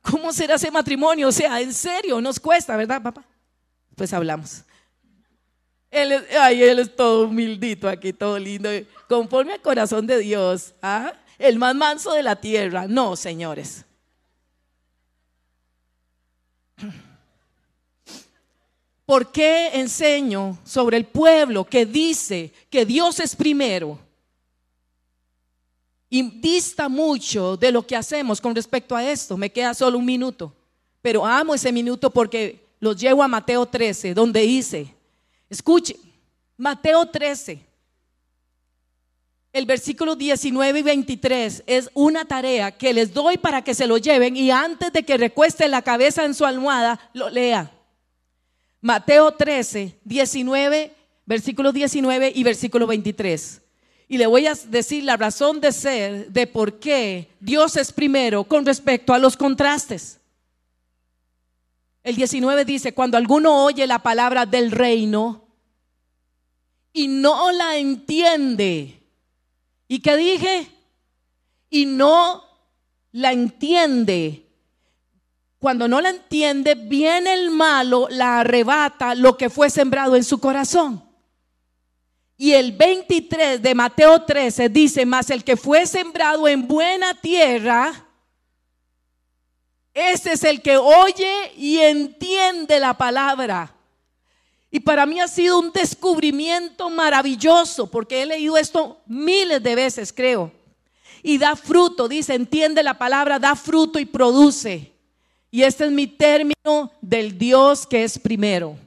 [0.03, 1.29] ¿Cómo será ese matrimonio?
[1.29, 3.25] O sea, en serio, nos cuesta, ¿verdad, papá?
[3.95, 4.65] Pues hablamos.
[5.91, 8.71] Él es, ay, él es todo humildito aquí, todo lindo,
[9.09, 10.75] conforme al corazón de Dios.
[10.83, 11.13] ¿ah?
[11.39, 12.87] El más manso de la tierra.
[12.89, 13.85] No, señores.
[19.07, 23.99] ¿Por qué enseño sobre el pueblo que dice que Dios es primero?
[26.09, 29.37] Y dista mucho de lo que hacemos con respecto a esto.
[29.37, 30.53] Me queda solo un minuto.
[31.03, 34.95] Pero amo ese minuto porque los llevo a Mateo 13, donde dice,
[35.49, 35.97] escuche,
[36.57, 37.61] Mateo 13,
[39.53, 43.99] el versículo 19 y 23 es una tarea que les doy para que se lo
[43.99, 47.71] lleven y antes de que recueste la cabeza en su almohada, lo lea.
[48.81, 50.95] Mateo 13, 19,
[51.27, 53.63] versículo 19 y versículo 23.
[54.09, 58.45] Y le voy a decir la razón de ser de por qué Dios es primero
[58.45, 60.21] con respecto a los contrastes.
[62.03, 65.45] El 19 dice, cuando alguno oye la palabra del reino
[66.93, 69.00] y no la entiende,
[69.91, 70.71] ¿y qué dije?
[71.69, 72.45] Y no
[73.11, 74.47] la entiende.
[75.59, 80.39] Cuando no la entiende, viene el malo, la arrebata lo que fue sembrado en su
[80.39, 81.05] corazón.
[82.37, 88.07] Y el 23 de Mateo 13 dice, más el que fue sembrado en buena tierra,
[89.93, 93.75] ese es el que oye y entiende la palabra.
[94.71, 100.13] Y para mí ha sido un descubrimiento maravilloso, porque he leído esto miles de veces,
[100.13, 100.53] creo.
[101.23, 104.93] Y da fruto, dice, entiende la palabra, da fruto y produce.
[105.51, 108.79] Y este es mi término del Dios que es primero.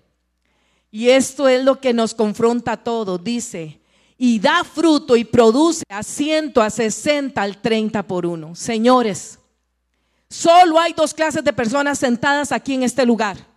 [0.89, 3.81] Y esto es lo que nos confronta a todos, dice,
[4.17, 8.55] y da fruto y produce a ciento, a sesenta, al treinta por uno.
[8.55, 9.37] Señores,
[10.29, 13.52] solo hay dos clases de personas sentadas aquí en este lugar.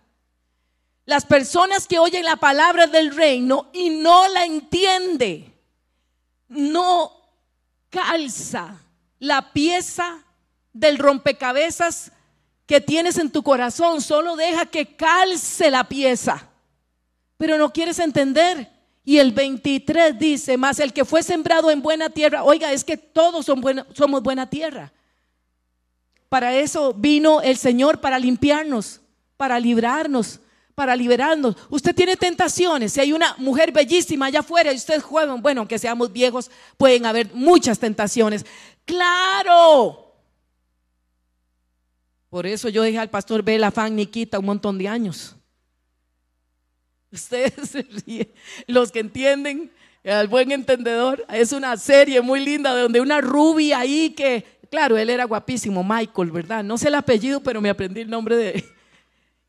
[1.07, 5.51] Las personas que oyen la palabra del reino y no la entiende,
[6.47, 7.11] no
[7.89, 8.79] calza
[9.17, 10.23] la pieza
[10.71, 12.11] del rompecabezas
[12.67, 16.47] que tienes en tu corazón, solo deja que calce la pieza
[17.37, 18.75] pero no quieres entender.
[19.05, 22.97] Y el 23 dice, más el que fue sembrado en buena tierra, oiga, es que
[22.97, 24.91] todos son somos buena tierra.
[26.27, 28.99] Para eso vino el Señor, para limpiarnos,
[29.37, 30.41] para librarnos,
[30.77, 31.55] para liberarnos.
[31.71, 32.93] Usted tiene tentaciones.
[32.93, 37.07] Si hay una mujer bellísima allá afuera y usted juega, bueno, aunque seamos viejos, pueden
[37.07, 38.45] haber muchas tentaciones.
[38.85, 40.13] Claro.
[42.29, 45.35] Por eso yo dije al pastor Bela Fan Nikita un montón de años.
[47.11, 48.31] Ustedes se ríen.
[48.67, 49.71] Los que entienden,
[50.05, 55.09] al buen entendedor, es una serie muy linda donde una rubia ahí que, claro, él
[55.09, 56.63] era guapísimo, Michael, ¿verdad?
[56.63, 58.76] No sé el apellido, pero me aprendí el nombre de.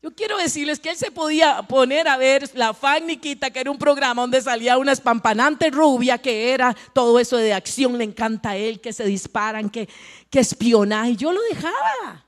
[0.01, 3.69] Yo quiero decirles que él se podía poner a ver la fan Nikita, que era
[3.69, 8.51] un programa donde salía una espampanante rubia, que era todo eso de acción, le encanta
[8.51, 9.89] a él, que se disparan, que,
[10.29, 11.17] que espionaje.
[11.17, 12.25] Yo lo dejaba.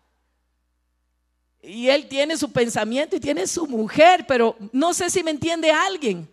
[1.61, 5.71] Y él tiene su pensamiento y tiene su mujer, pero no sé si me entiende
[5.71, 6.29] alguien.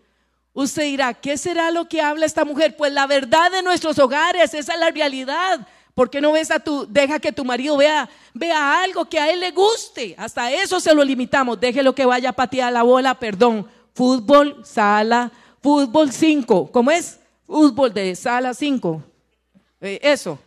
[0.55, 2.77] Usted dirá, ¿qué será lo que habla esta mujer?
[2.77, 5.69] Pues la verdad de nuestros hogares, esa es la realidad.
[5.99, 9.33] ¿Por qué no ves a tu, deja que tu marido vea, vea algo que a
[9.33, 10.15] él le guste?
[10.17, 11.59] Hasta eso se lo limitamos.
[11.59, 13.67] Déjelo que vaya a patear la bola, perdón.
[13.95, 16.71] Fútbol, sala, fútbol 5.
[16.71, 17.19] ¿Cómo es?
[17.45, 19.03] Fútbol de sala 5.
[19.81, 20.39] Eh, eso.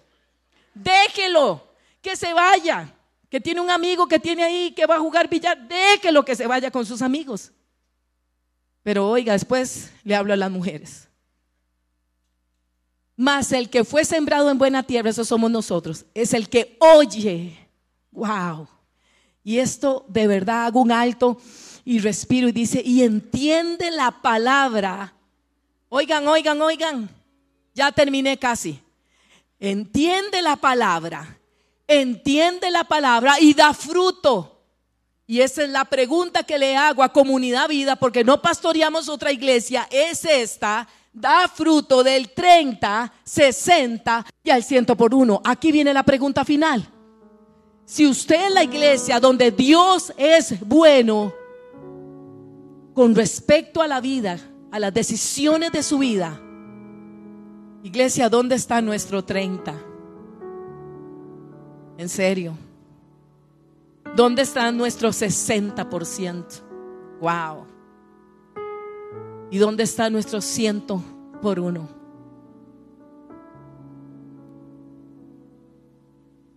[0.73, 1.61] Déjelo
[2.01, 2.87] que se vaya
[3.29, 6.47] que tiene un amigo que tiene ahí que va a jugar billar, déjelo que se
[6.47, 7.51] vaya con sus amigos.
[8.83, 11.09] Pero oiga, después le hablo a las mujeres.
[13.21, 17.55] Mas el que fue sembrado en buena tierra, eso somos nosotros, es el que oye.
[18.11, 18.67] Wow.
[19.43, 21.37] Y esto de verdad hago un alto
[21.85, 25.13] y respiro y dice, y entiende la palabra.
[25.89, 27.09] Oigan, oigan, oigan.
[27.75, 28.79] Ya terminé casi.
[29.59, 31.37] Entiende la palabra
[31.91, 34.59] entiende la palabra y da fruto.
[35.27, 39.31] Y esa es la pregunta que le hago a Comunidad Vida, porque no pastoreamos otra
[39.31, 45.41] iglesia, es esta, da fruto del 30, 60 y al 100 por uno.
[45.43, 46.87] Aquí viene la pregunta final.
[47.85, 51.33] Si usted es la iglesia donde Dios es bueno
[52.93, 54.39] con respecto a la vida,
[54.71, 56.39] a las decisiones de su vida,
[57.83, 59.73] iglesia, ¿dónde está nuestro 30?
[61.97, 62.57] En serio.
[64.15, 66.45] ¿Dónde está nuestro 60%?
[67.21, 67.70] Wow.
[69.51, 71.03] ¿Y dónde está nuestro ciento
[71.41, 71.89] por uno?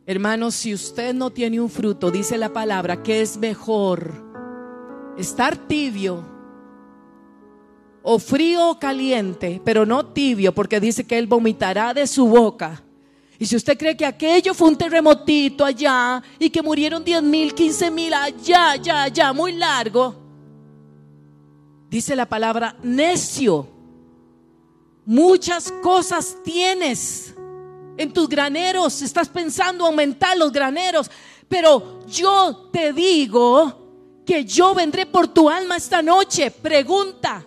[0.06, 4.12] Hermanos, si usted no tiene un fruto, dice la palabra, que es mejor
[5.18, 6.24] estar tibio
[8.02, 12.80] o frío o caliente, pero no tibio, porque dice que Él vomitará de su boca.
[13.40, 17.54] Y si usted cree que aquello fue un terremotito allá y que murieron 10 mil,
[17.54, 20.23] 15 mil allá, allá, allá, muy largo,
[21.94, 23.68] dice la palabra necio.
[25.06, 27.32] Muchas cosas tienes
[27.96, 31.08] en tus graneros, estás pensando aumentar los graneros,
[31.48, 36.50] pero yo te digo que yo vendré por tu alma esta noche.
[36.50, 37.46] Pregunta,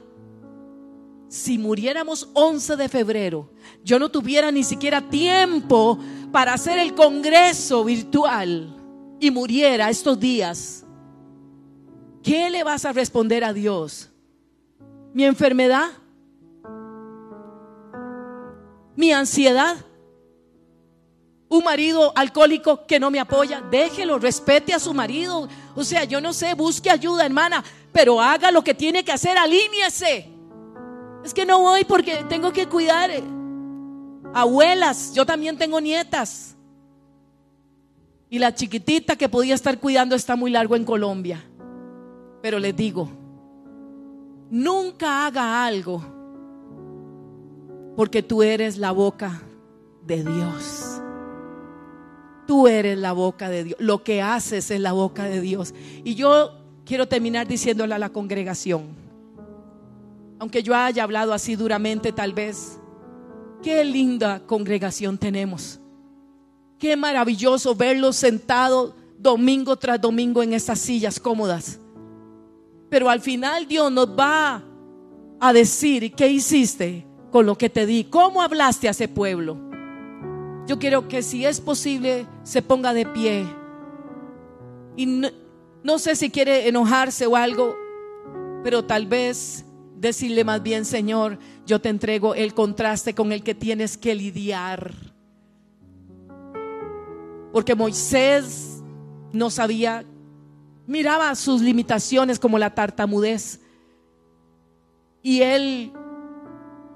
[1.27, 3.51] si muriéramos 11 de febrero,
[3.83, 5.99] yo no tuviera ni siquiera tiempo
[6.31, 8.73] para hacer el congreso virtual
[9.19, 10.85] y muriera estos días,
[12.23, 14.11] ¿qué le vas a responder a Dios?
[15.17, 15.89] ¿Mi enfermedad?
[18.95, 19.77] mi ansiedad.
[21.49, 25.49] Un marido alcohólico que no me apoya, déjelo, respete a su marido.
[25.75, 29.39] O sea, yo no sé, busque ayuda, hermana, pero haga lo que tiene que hacer,
[29.39, 30.29] alíñese.
[31.23, 33.09] Es que no voy porque tengo que cuidar.
[33.09, 33.23] Eh,
[34.35, 36.55] abuelas, yo también tengo nietas.
[38.29, 41.43] Y la chiquitita que podía estar cuidando está muy largo en Colombia.
[42.43, 43.09] Pero les digo,
[44.49, 46.03] nunca haga algo
[47.95, 49.41] porque tú eres la boca
[50.05, 51.01] de Dios.
[52.45, 53.77] Tú eres la boca de Dios.
[53.79, 55.73] Lo que haces es la boca de Dios.
[56.03, 56.51] Y yo
[56.85, 58.83] quiero terminar diciéndole a la congregación,
[60.39, 62.79] aunque yo haya hablado así duramente tal vez,
[63.63, 65.79] qué linda congregación tenemos.
[66.77, 71.79] Qué maravilloso verlos sentados domingo tras domingo en esas sillas cómodas.
[72.89, 74.63] Pero al final Dios nos va
[75.39, 78.05] a decir, ¿qué hiciste con lo que te di?
[78.05, 79.57] ¿Cómo hablaste a ese pueblo?
[80.65, 83.45] Yo quiero que si es posible se ponga de pie.
[84.95, 85.29] Y no,
[85.83, 87.75] no sé si quiere enojarse o algo,
[88.63, 89.65] pero tal vez
[89.95, 94.93] decirle más bien, Señor, yo te entrego el contraste con el que tienes que lidiar.
[97.53, 98.83] Porque Moisés
[99.31, 100.05] no sabía,
[100.87, 103.59] miraba sus limitaciones como la tartamudez.
[105.21, 105.91] Y él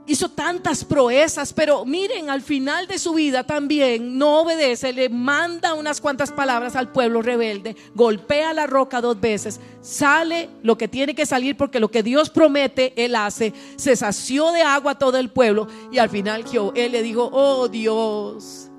[0.08, 5.74] hizo tantas proezas, pero miren, al final de su vida también no obedece, le manda
[5.74, 11.16] unas cuantas palabras al pueblo rebelde, golpea la roca dos veces, sale lo que tiene
[11.16, 15.30] que salir porque lo que Dios promete, Él hace, se sació de agua todo el
[15.30, 18.70] pueblo y al final él le dijo, oh Dios.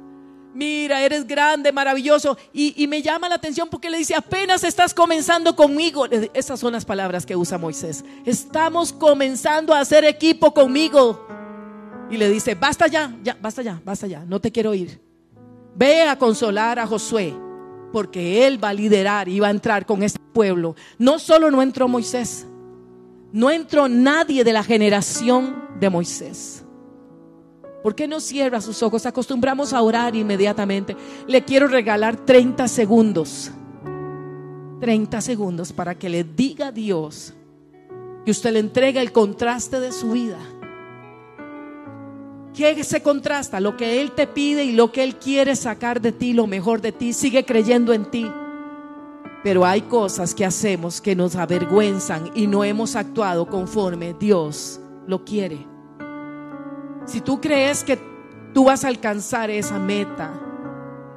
[0.54, 2.36] Mira, eres grande, maravilloso.
[2.52, 6.06] Y, y me llama la atención porque le dice, apenas estás comenzando conmigo.
[6.34, 8.04] Esas son las palabras que usa Moisés.
[8.26, 11.26] Estamos comenzando a hacer equipo conmigo.
[12.10, 15.00] Y le dice, basta ya, ya, basta ya, basta ya, no te quiero ir.
[15.74, 17.34] Ve a consolar a Josué,
[17.90, 20.76] porque él va a liderar y va a entrar con este pueblo.
[20.98, 22.46] No solo no entró Moisés,
[23.32, 26.61] no entró nadie de la generación de Moisés.
[27.82, 29.06] ¿Por qué no cierra sus ojos?
[29.06, 30.96] Acostumbramos a orar inmediatamente.
[31.26, 33.50] Le quiero regalar 30 segundos.
[34.80, 37.34] 30 segundos para que le diga a Dios
[38.24, 40.38] que usted le entrega el contraste de su vida
[42.54, 43.60] ¿Qué se contrasta?
[43.60, 46.82] Lo que Él te pide y lo que Él quiere sacar de ti, lo mejor
[46.82, 48.30] de ti, sigue creyendo en ti.
[49.42, 55.24] Pero hay cosas que hacemos que nos avergüenzan y no hemos actuado conforme Dios lo
[55.24, 55.71] quiere.
[57.04, 57.98] Si tú crees que
[58.52, 60.32] tú vas a alcanzar esa meta,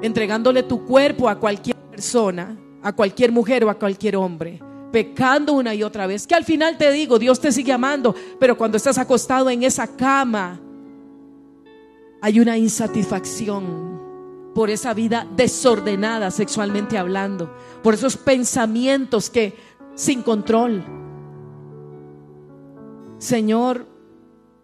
[0.02, 4.62] entregándole tu cuerpo a cualquier persona, a cualquier mujer o a cualquier hombre,
[4.92, 8.58] pecando una y otra vez, que al final te digo, Dios te sigue amando, pero
[8.58, 10.60] cuando estás acostado en esa cama,
[12.22, 13.96] hay una insatisfacción
[14.56, 19.54] por esa vida desordenada sexualmente hablando, por esos pensamientos que
[19.96, 20.84] sin control.
[23.18, 23.95] Señor,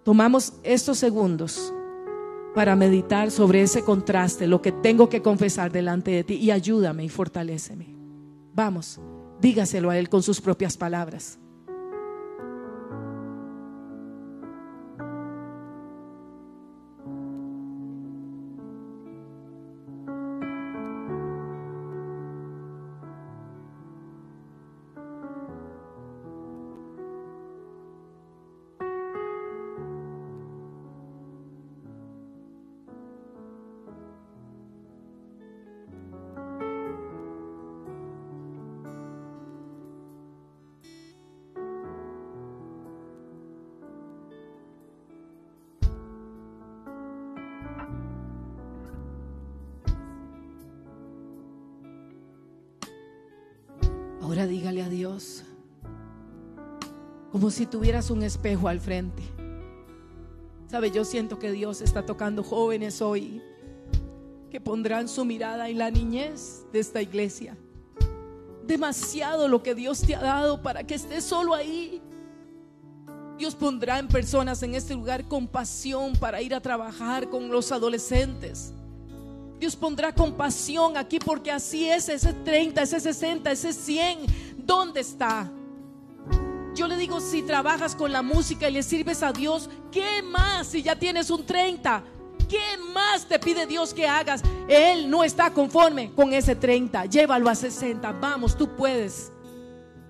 [0.04, 1.74] tomamos estos segundos
[2.54, 7.04] para meditar sobre ese contraste, lo que tengo que confesar delante de ti y ayúdame
[7.04, 7.95] y fortaléceme.
[8.54, 8.99] Vamos,
[9.39, 11.41] dígaselo a Él con sus propias palabras.
[57.42, 59.24] Como si tuvieras un espejo al frente.
[60.68, 63.42] Sabe, yo siento que Dios está tocando jóvenes hoy
[64.52, 67.58] que pondrán su mirada en la niñez de esta iglesia.
[68.64, 72.00] Demasiado lo que Dios te ha dado para que estés solo ahí.
[73.39, 78.72] Dios pondrá en personas en este lugar compasión para ir a trabajar con los adolescentes
[79.60, 84.20] Dios pondrá compasión aquí porque así es, ese 30, ese 60, ese 100,
[84.58, 85.52] ¿dónde está?
[86.82, 90.66] Yo le digo, si trabajas con la música y le sirves a Dios, ¿qué más
[90.66, 92.04] si ya tienes un 30?
[92.50, 92.58] ¿Qué
[92.92, 94.42] más te pide Dios que hagas?
[94.68, 97.06] Él no está conforme con ese 30.
[97.06, 98.14] Llévalo a 60.
[98.14, 99.32] Vamos, tú puedes.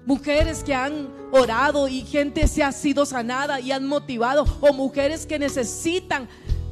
[0.05, 4.45] Mujeres que han orado y gente se ha sido sanada y han motivado.
[4.61, 6.29] O mujeres que necesitan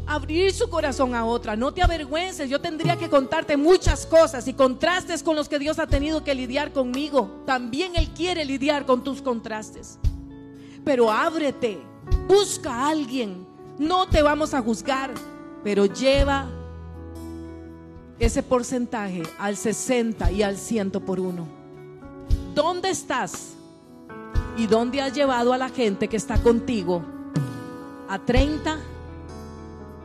[0.10, 1.55] abrir su corazón a otra.
[1.55, 2.49] No te avergüences.
[2.49, 6.34] Yo tendría que contarte muchas cosas y contrastes con los que Dios ha tenido que
[6.34, 7.43] lidiar conmigo.
[7.45, 9.99] También Él quiere lidiar con tus contrastes.
[10.84, 11.80] Pero ábrete.
[12.28, 13.45] Busca a alguien.
[13.78, 15.12] No te vamos a juzgar.
[15.64, 16.47] Pero lleva
[18.18, 21.47] ese porcentaje al 60 y al 100 por uno.
[22.55, 23.53] ¿Dónde estás?
[24.57, 27.03] ¿Y dónde has llevado a la gente que está contigo?
[28.10, 28.80] ¿A 30?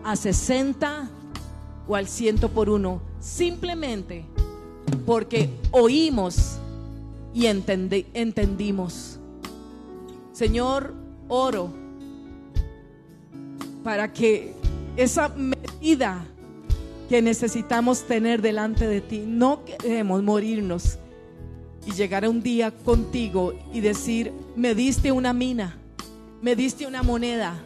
[0.05, 1.09] A 60
[1.89, 4.25] o al ciento por uno, simplemente
[5.07, 6.59] porque oímos
[7.33, 9.19] y entendimos.
[10.33, 10.95] Señor,
[11.29, 11.71] oro
[13.83, 14.55] para que
[14.97, 16.25] esa medida
[17.09, 20.99] que necesitamos tener delante de ti, no queremos morirnos
[21.87, 25.77] y llegar a un día contigo y decir, me diste una mina,
[26.41, 27.63] me diste una moneda,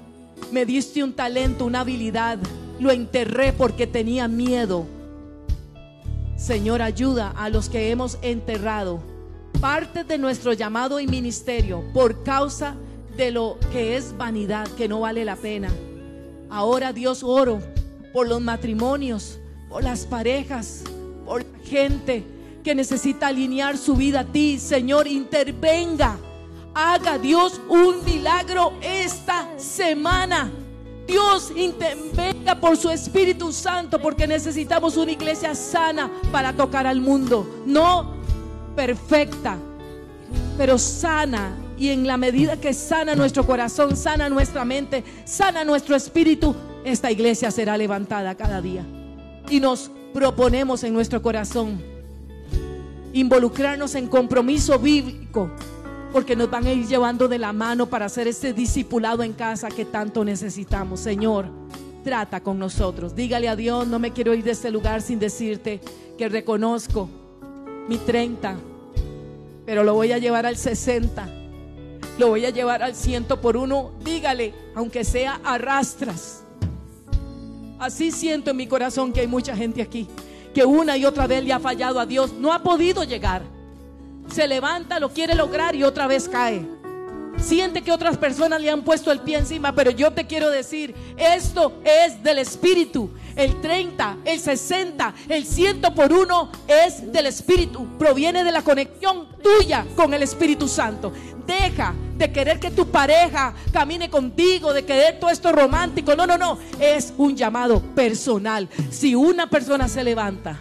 [0.53, 2.39] me diste un talento, una habilidad.
[2.79, 4.87] Lo enterré porque tenía miedo.
[6.37, 9.03] Señor, ayuda a los que hemos enterrado
[9.61, 12.77] parte de nuestro llamado y ministerio por causa
[13.17, 15.69] de lo que es vanidad, que no vale la pena.
[16.49, 17.61] Ahora Dios oro
[18.13, 20.85] por los matrimonios, por las parejas,
[21.27, 22.25] por la gente
[22.63, 24.59] que necesita alinear su vida a ti.
[24.59, 26.17] Señor, intervenga
[26.79, 30.51] haga Dios un milagro esta semana.
[31.09, 37.63] Dios intervenga por su Espíritu Santo porque necesitamos una iglesia sana para tocar al mundo.
[37.67, 38.15] No
[38.77, 39.59] perfecta,
[40.57, 41.57] pero sana.
[41.77, 46.55] Y en la medida que sana nuestro corazón, sana nuestra mente, sana nuestro espíritu,
[46.85, 48.85] esta iglesia será levantada cada día.
[49.49, 51.83] Y nos proponemos en nuestro corazón
[53.13, 55.51] involucrarnos en compromiso bíblico
[56.19, 59.69] porque nos van a ir llevando de la mano para hacer ese discipulado en casa
[59.69, 60.99] que tanto necesitamos.
[60.99, 61.49] Señor,
[62.03, 63.15] trata con nosotros.
[63.15, 65.81] Dígale a Dios, no me quiero ir de este lugar sin decirte
[66.19, 67.09] que reconozco
[67.87, 68.57] mi 30,
[69.65, 71.29] pero lo voy a llevar al 60.
[72.19, 73.93] Lo voy a llevar al ciento por uno.
[74.05, 76.43] Dígale, aunque sea arrastras.
[77.79, 80.09] Así siento en mi corazón que hay mucha gente aquí
[80.53, 82.33] que una y otra vez le ha fallado a Dios.
[82.33, 83.43] No ha podido llegar
[84.31, 86.79] se levanta, lo quiere lograr y otra vez cae.
[87.41, 90.95] Siente que otras personas le han puesto el pie encima, pero yo te quiero decir,
[91.17, 93.11] esto es del Espíritu.
[93.37, 97.87] El 30, el 60, el 100 por uno es del Espíritu.
[97.97, 101.13] Proviene de la conexión tuya con el Espíritu Santo.
[101.47, 106.17] Deja de querer que tu pareja camine contigo, de querer todo esto romántico.
[106.17, 106.59] No, no, no.
[106.81, 108.69] Es un llamado personal.
[108.91, 110.61] Si una persona se levanta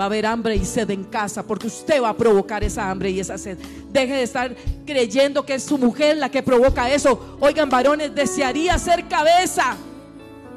[0.00, 3.10] va a haber hambre y sed en casa, porque usted va a provocar esa hambre
[3.10, 3.58] y esa sed.
[3.92, 7.36] Deje de estar creyendo que es su mujer la que provoca eso.
[7.38, 9.76] Oigan, varones, desearía ser cabeza,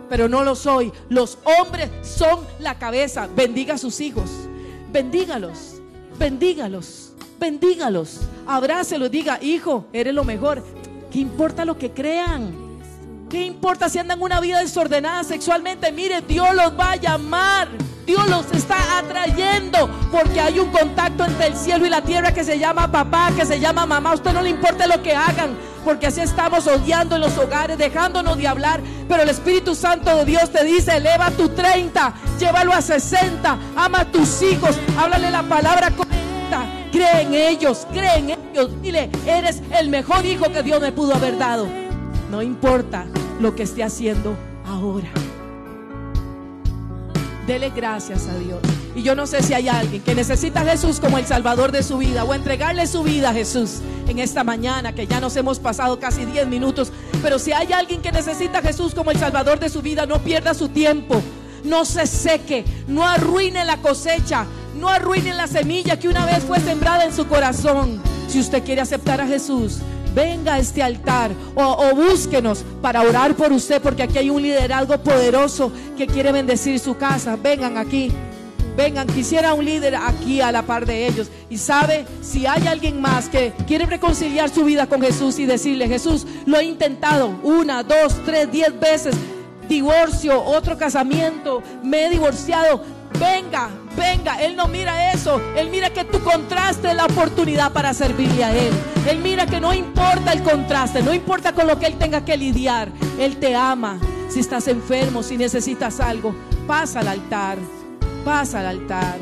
[0.08, 0.94] pero no lo soy.
[1.10, 3.28] Los hombres son la cabeza.
[3.36, 4.30] Bendiga a sus hijos,
[4.94, 5.82] bendígalos,
[6.18, 8.22] bendígalos, bendígalos.
[8.48, 10.64] Abrácelo, diga, hijo, eres lo mejor.
[11.12, 12.54] ¿Qué importa lo que crean?
[13.30, 15.91] ¿Qué importa si andan una vida desordenada sexualmente?
[15.91, 17.68] Mire, Dios los va a llamar.
[18.06, 22.43] Dios los está atrayendo porque hay un contacto entre el cielo y la tierra que
[22.43, 24.12] se llama papá, que se llama mamá.
[24.12, 27.78] A usted no le importa lo que hagan, porque así estamos odiando en los hogares,
[27.78, 28.82] dejándonos de hablar.
[29.08, 34.01] Pero el Espíritu Santo de Dios te dice, eleva tu 30, llévalo a 60, ama
[34.01, 38.82] a tus hijos, háblale la palabra correcta, cree en ellos, cree en ellos.
[38.82, 41.68] Dile, eres el mejor hijo que Dios me pudo haber dado.
[42.30, 43.06] No importa
[43.39, 44.36] lo que esté haciendo
[44.66, 45.10] ahora.
[47.48, 48.60] Dele gracias a Dios.
[48.96, 51.84] Y yo no sé si hay alguien que necesita a Jesús como el Salvador de
[51.84, 55.60] su vida o entregarle su vida a Jesús en esta mañana, que ya nos hemos
[55.60, 56.91] pasado casi 10 minutos.
[57.22, 60.20] Pero si hay alguien que necesita a Jesús como el Salvador de su vida, no
[60.20, 61.22] pierda su tiempo,
[61.64, 64.46] no se seque, no arruine la cosecha,
[64.80, 68.02] no arruine la semilla que una vez fue sembrada en su corazón.
[68.28, 69.80] Si usted quiere aceptar a Jesús,
[70.14, 74.97] venga a este altar o, búsquenos para orar por usted, porque aquí hay un liderazgo
[74.97, 77.38] poderoso que quiere bendecir su casa.
[77.41, 78.11] Vengan aquí.
[78.76, 81.30] Vengan, quisiera un líder aquí a la par de ellos.
[81.49, 85.88] Y sabe, si hay alguien más que quiere reconciliar su vida con Jesús y decirle,
[85.88, 89.16] Jesús, lo he intentado una, dos, tres, diez veces.
[89.70, 92.82] Divorcio, otro casamiento, me he divorciado.
[93.20, 94.41] Venga, venga.
[94.41, 95.41] Él no mira eso.
[95.55, 98.74] Él mira que tú contraste la oportunidad para servirle a Él.
[99.07, 102.38] Él mira que no importa el contraste, no importa con lo que Él tenga que
[102.38, 102.89] lidiar.
[103.20, 103.99] Él te ama.
[104.30, 106.34] Si estás enfermo, si necesitas algo,
[106.66, 107.57] pasa al altar.
[108.26, 109.18] Pasa al altar.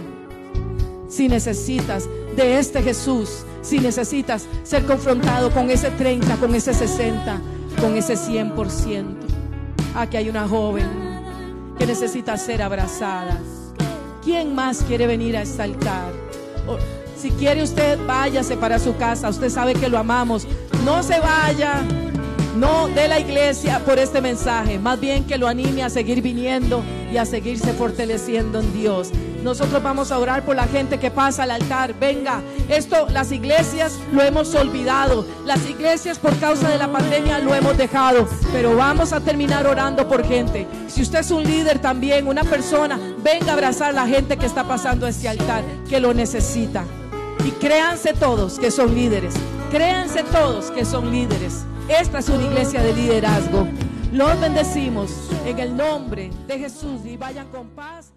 [1.09, 7.41] Si necesitas de este Jesús, si necesitas ser confrontado con ese 30, con ese 60,
[7.81, 9.05] con ese 100%.
[9.95, 10.87] Aquí hay una joven
[11.77, 13.37] que necesita ser abrazada.
[14.23, 15.63] ¿Quién más quiere venir a este
[17.17, 19.29] si quiere usted, váyase para su casa.
[19.29, 20.47] Usted sabe que lo amamos.
[20.83, 21.83] No se vaya
[22.55, 26.83] no de la iglesia por este mensaje, más bien que lo anime a seguir viniendo
[27.11, 29.11] y a seguirse fortaleciendo en Dios.
[29.43, 31.95] Nosotros vamos a orar por la gente que pasa al altar.
[31.99, 35.25] Venga, esto las iglesias lo hemos olvidado.
[35.45, 38.27] Las iglesias por causa de la pandemia lo hemos dejado.
[38.51, 40.67] Pero vamos a terminar orando por gente.
[40.87, 44.45] Si usted es un líder también, una persona, venga a abrazar a la gente que
[44.45, 46.83] está pasando a este altar, que lo necesita.
[47.43, 49.33] Y créanse todos que son líderes.
[49.71, 51.65] Créanse todos que son líderes.
[51.99, 53.67] Esta es una iglesia de liderazgo.
[54.13, 55.11] Los bendecimos
[55.45, 58.13] en el nombre de Jesús y vayan con paz.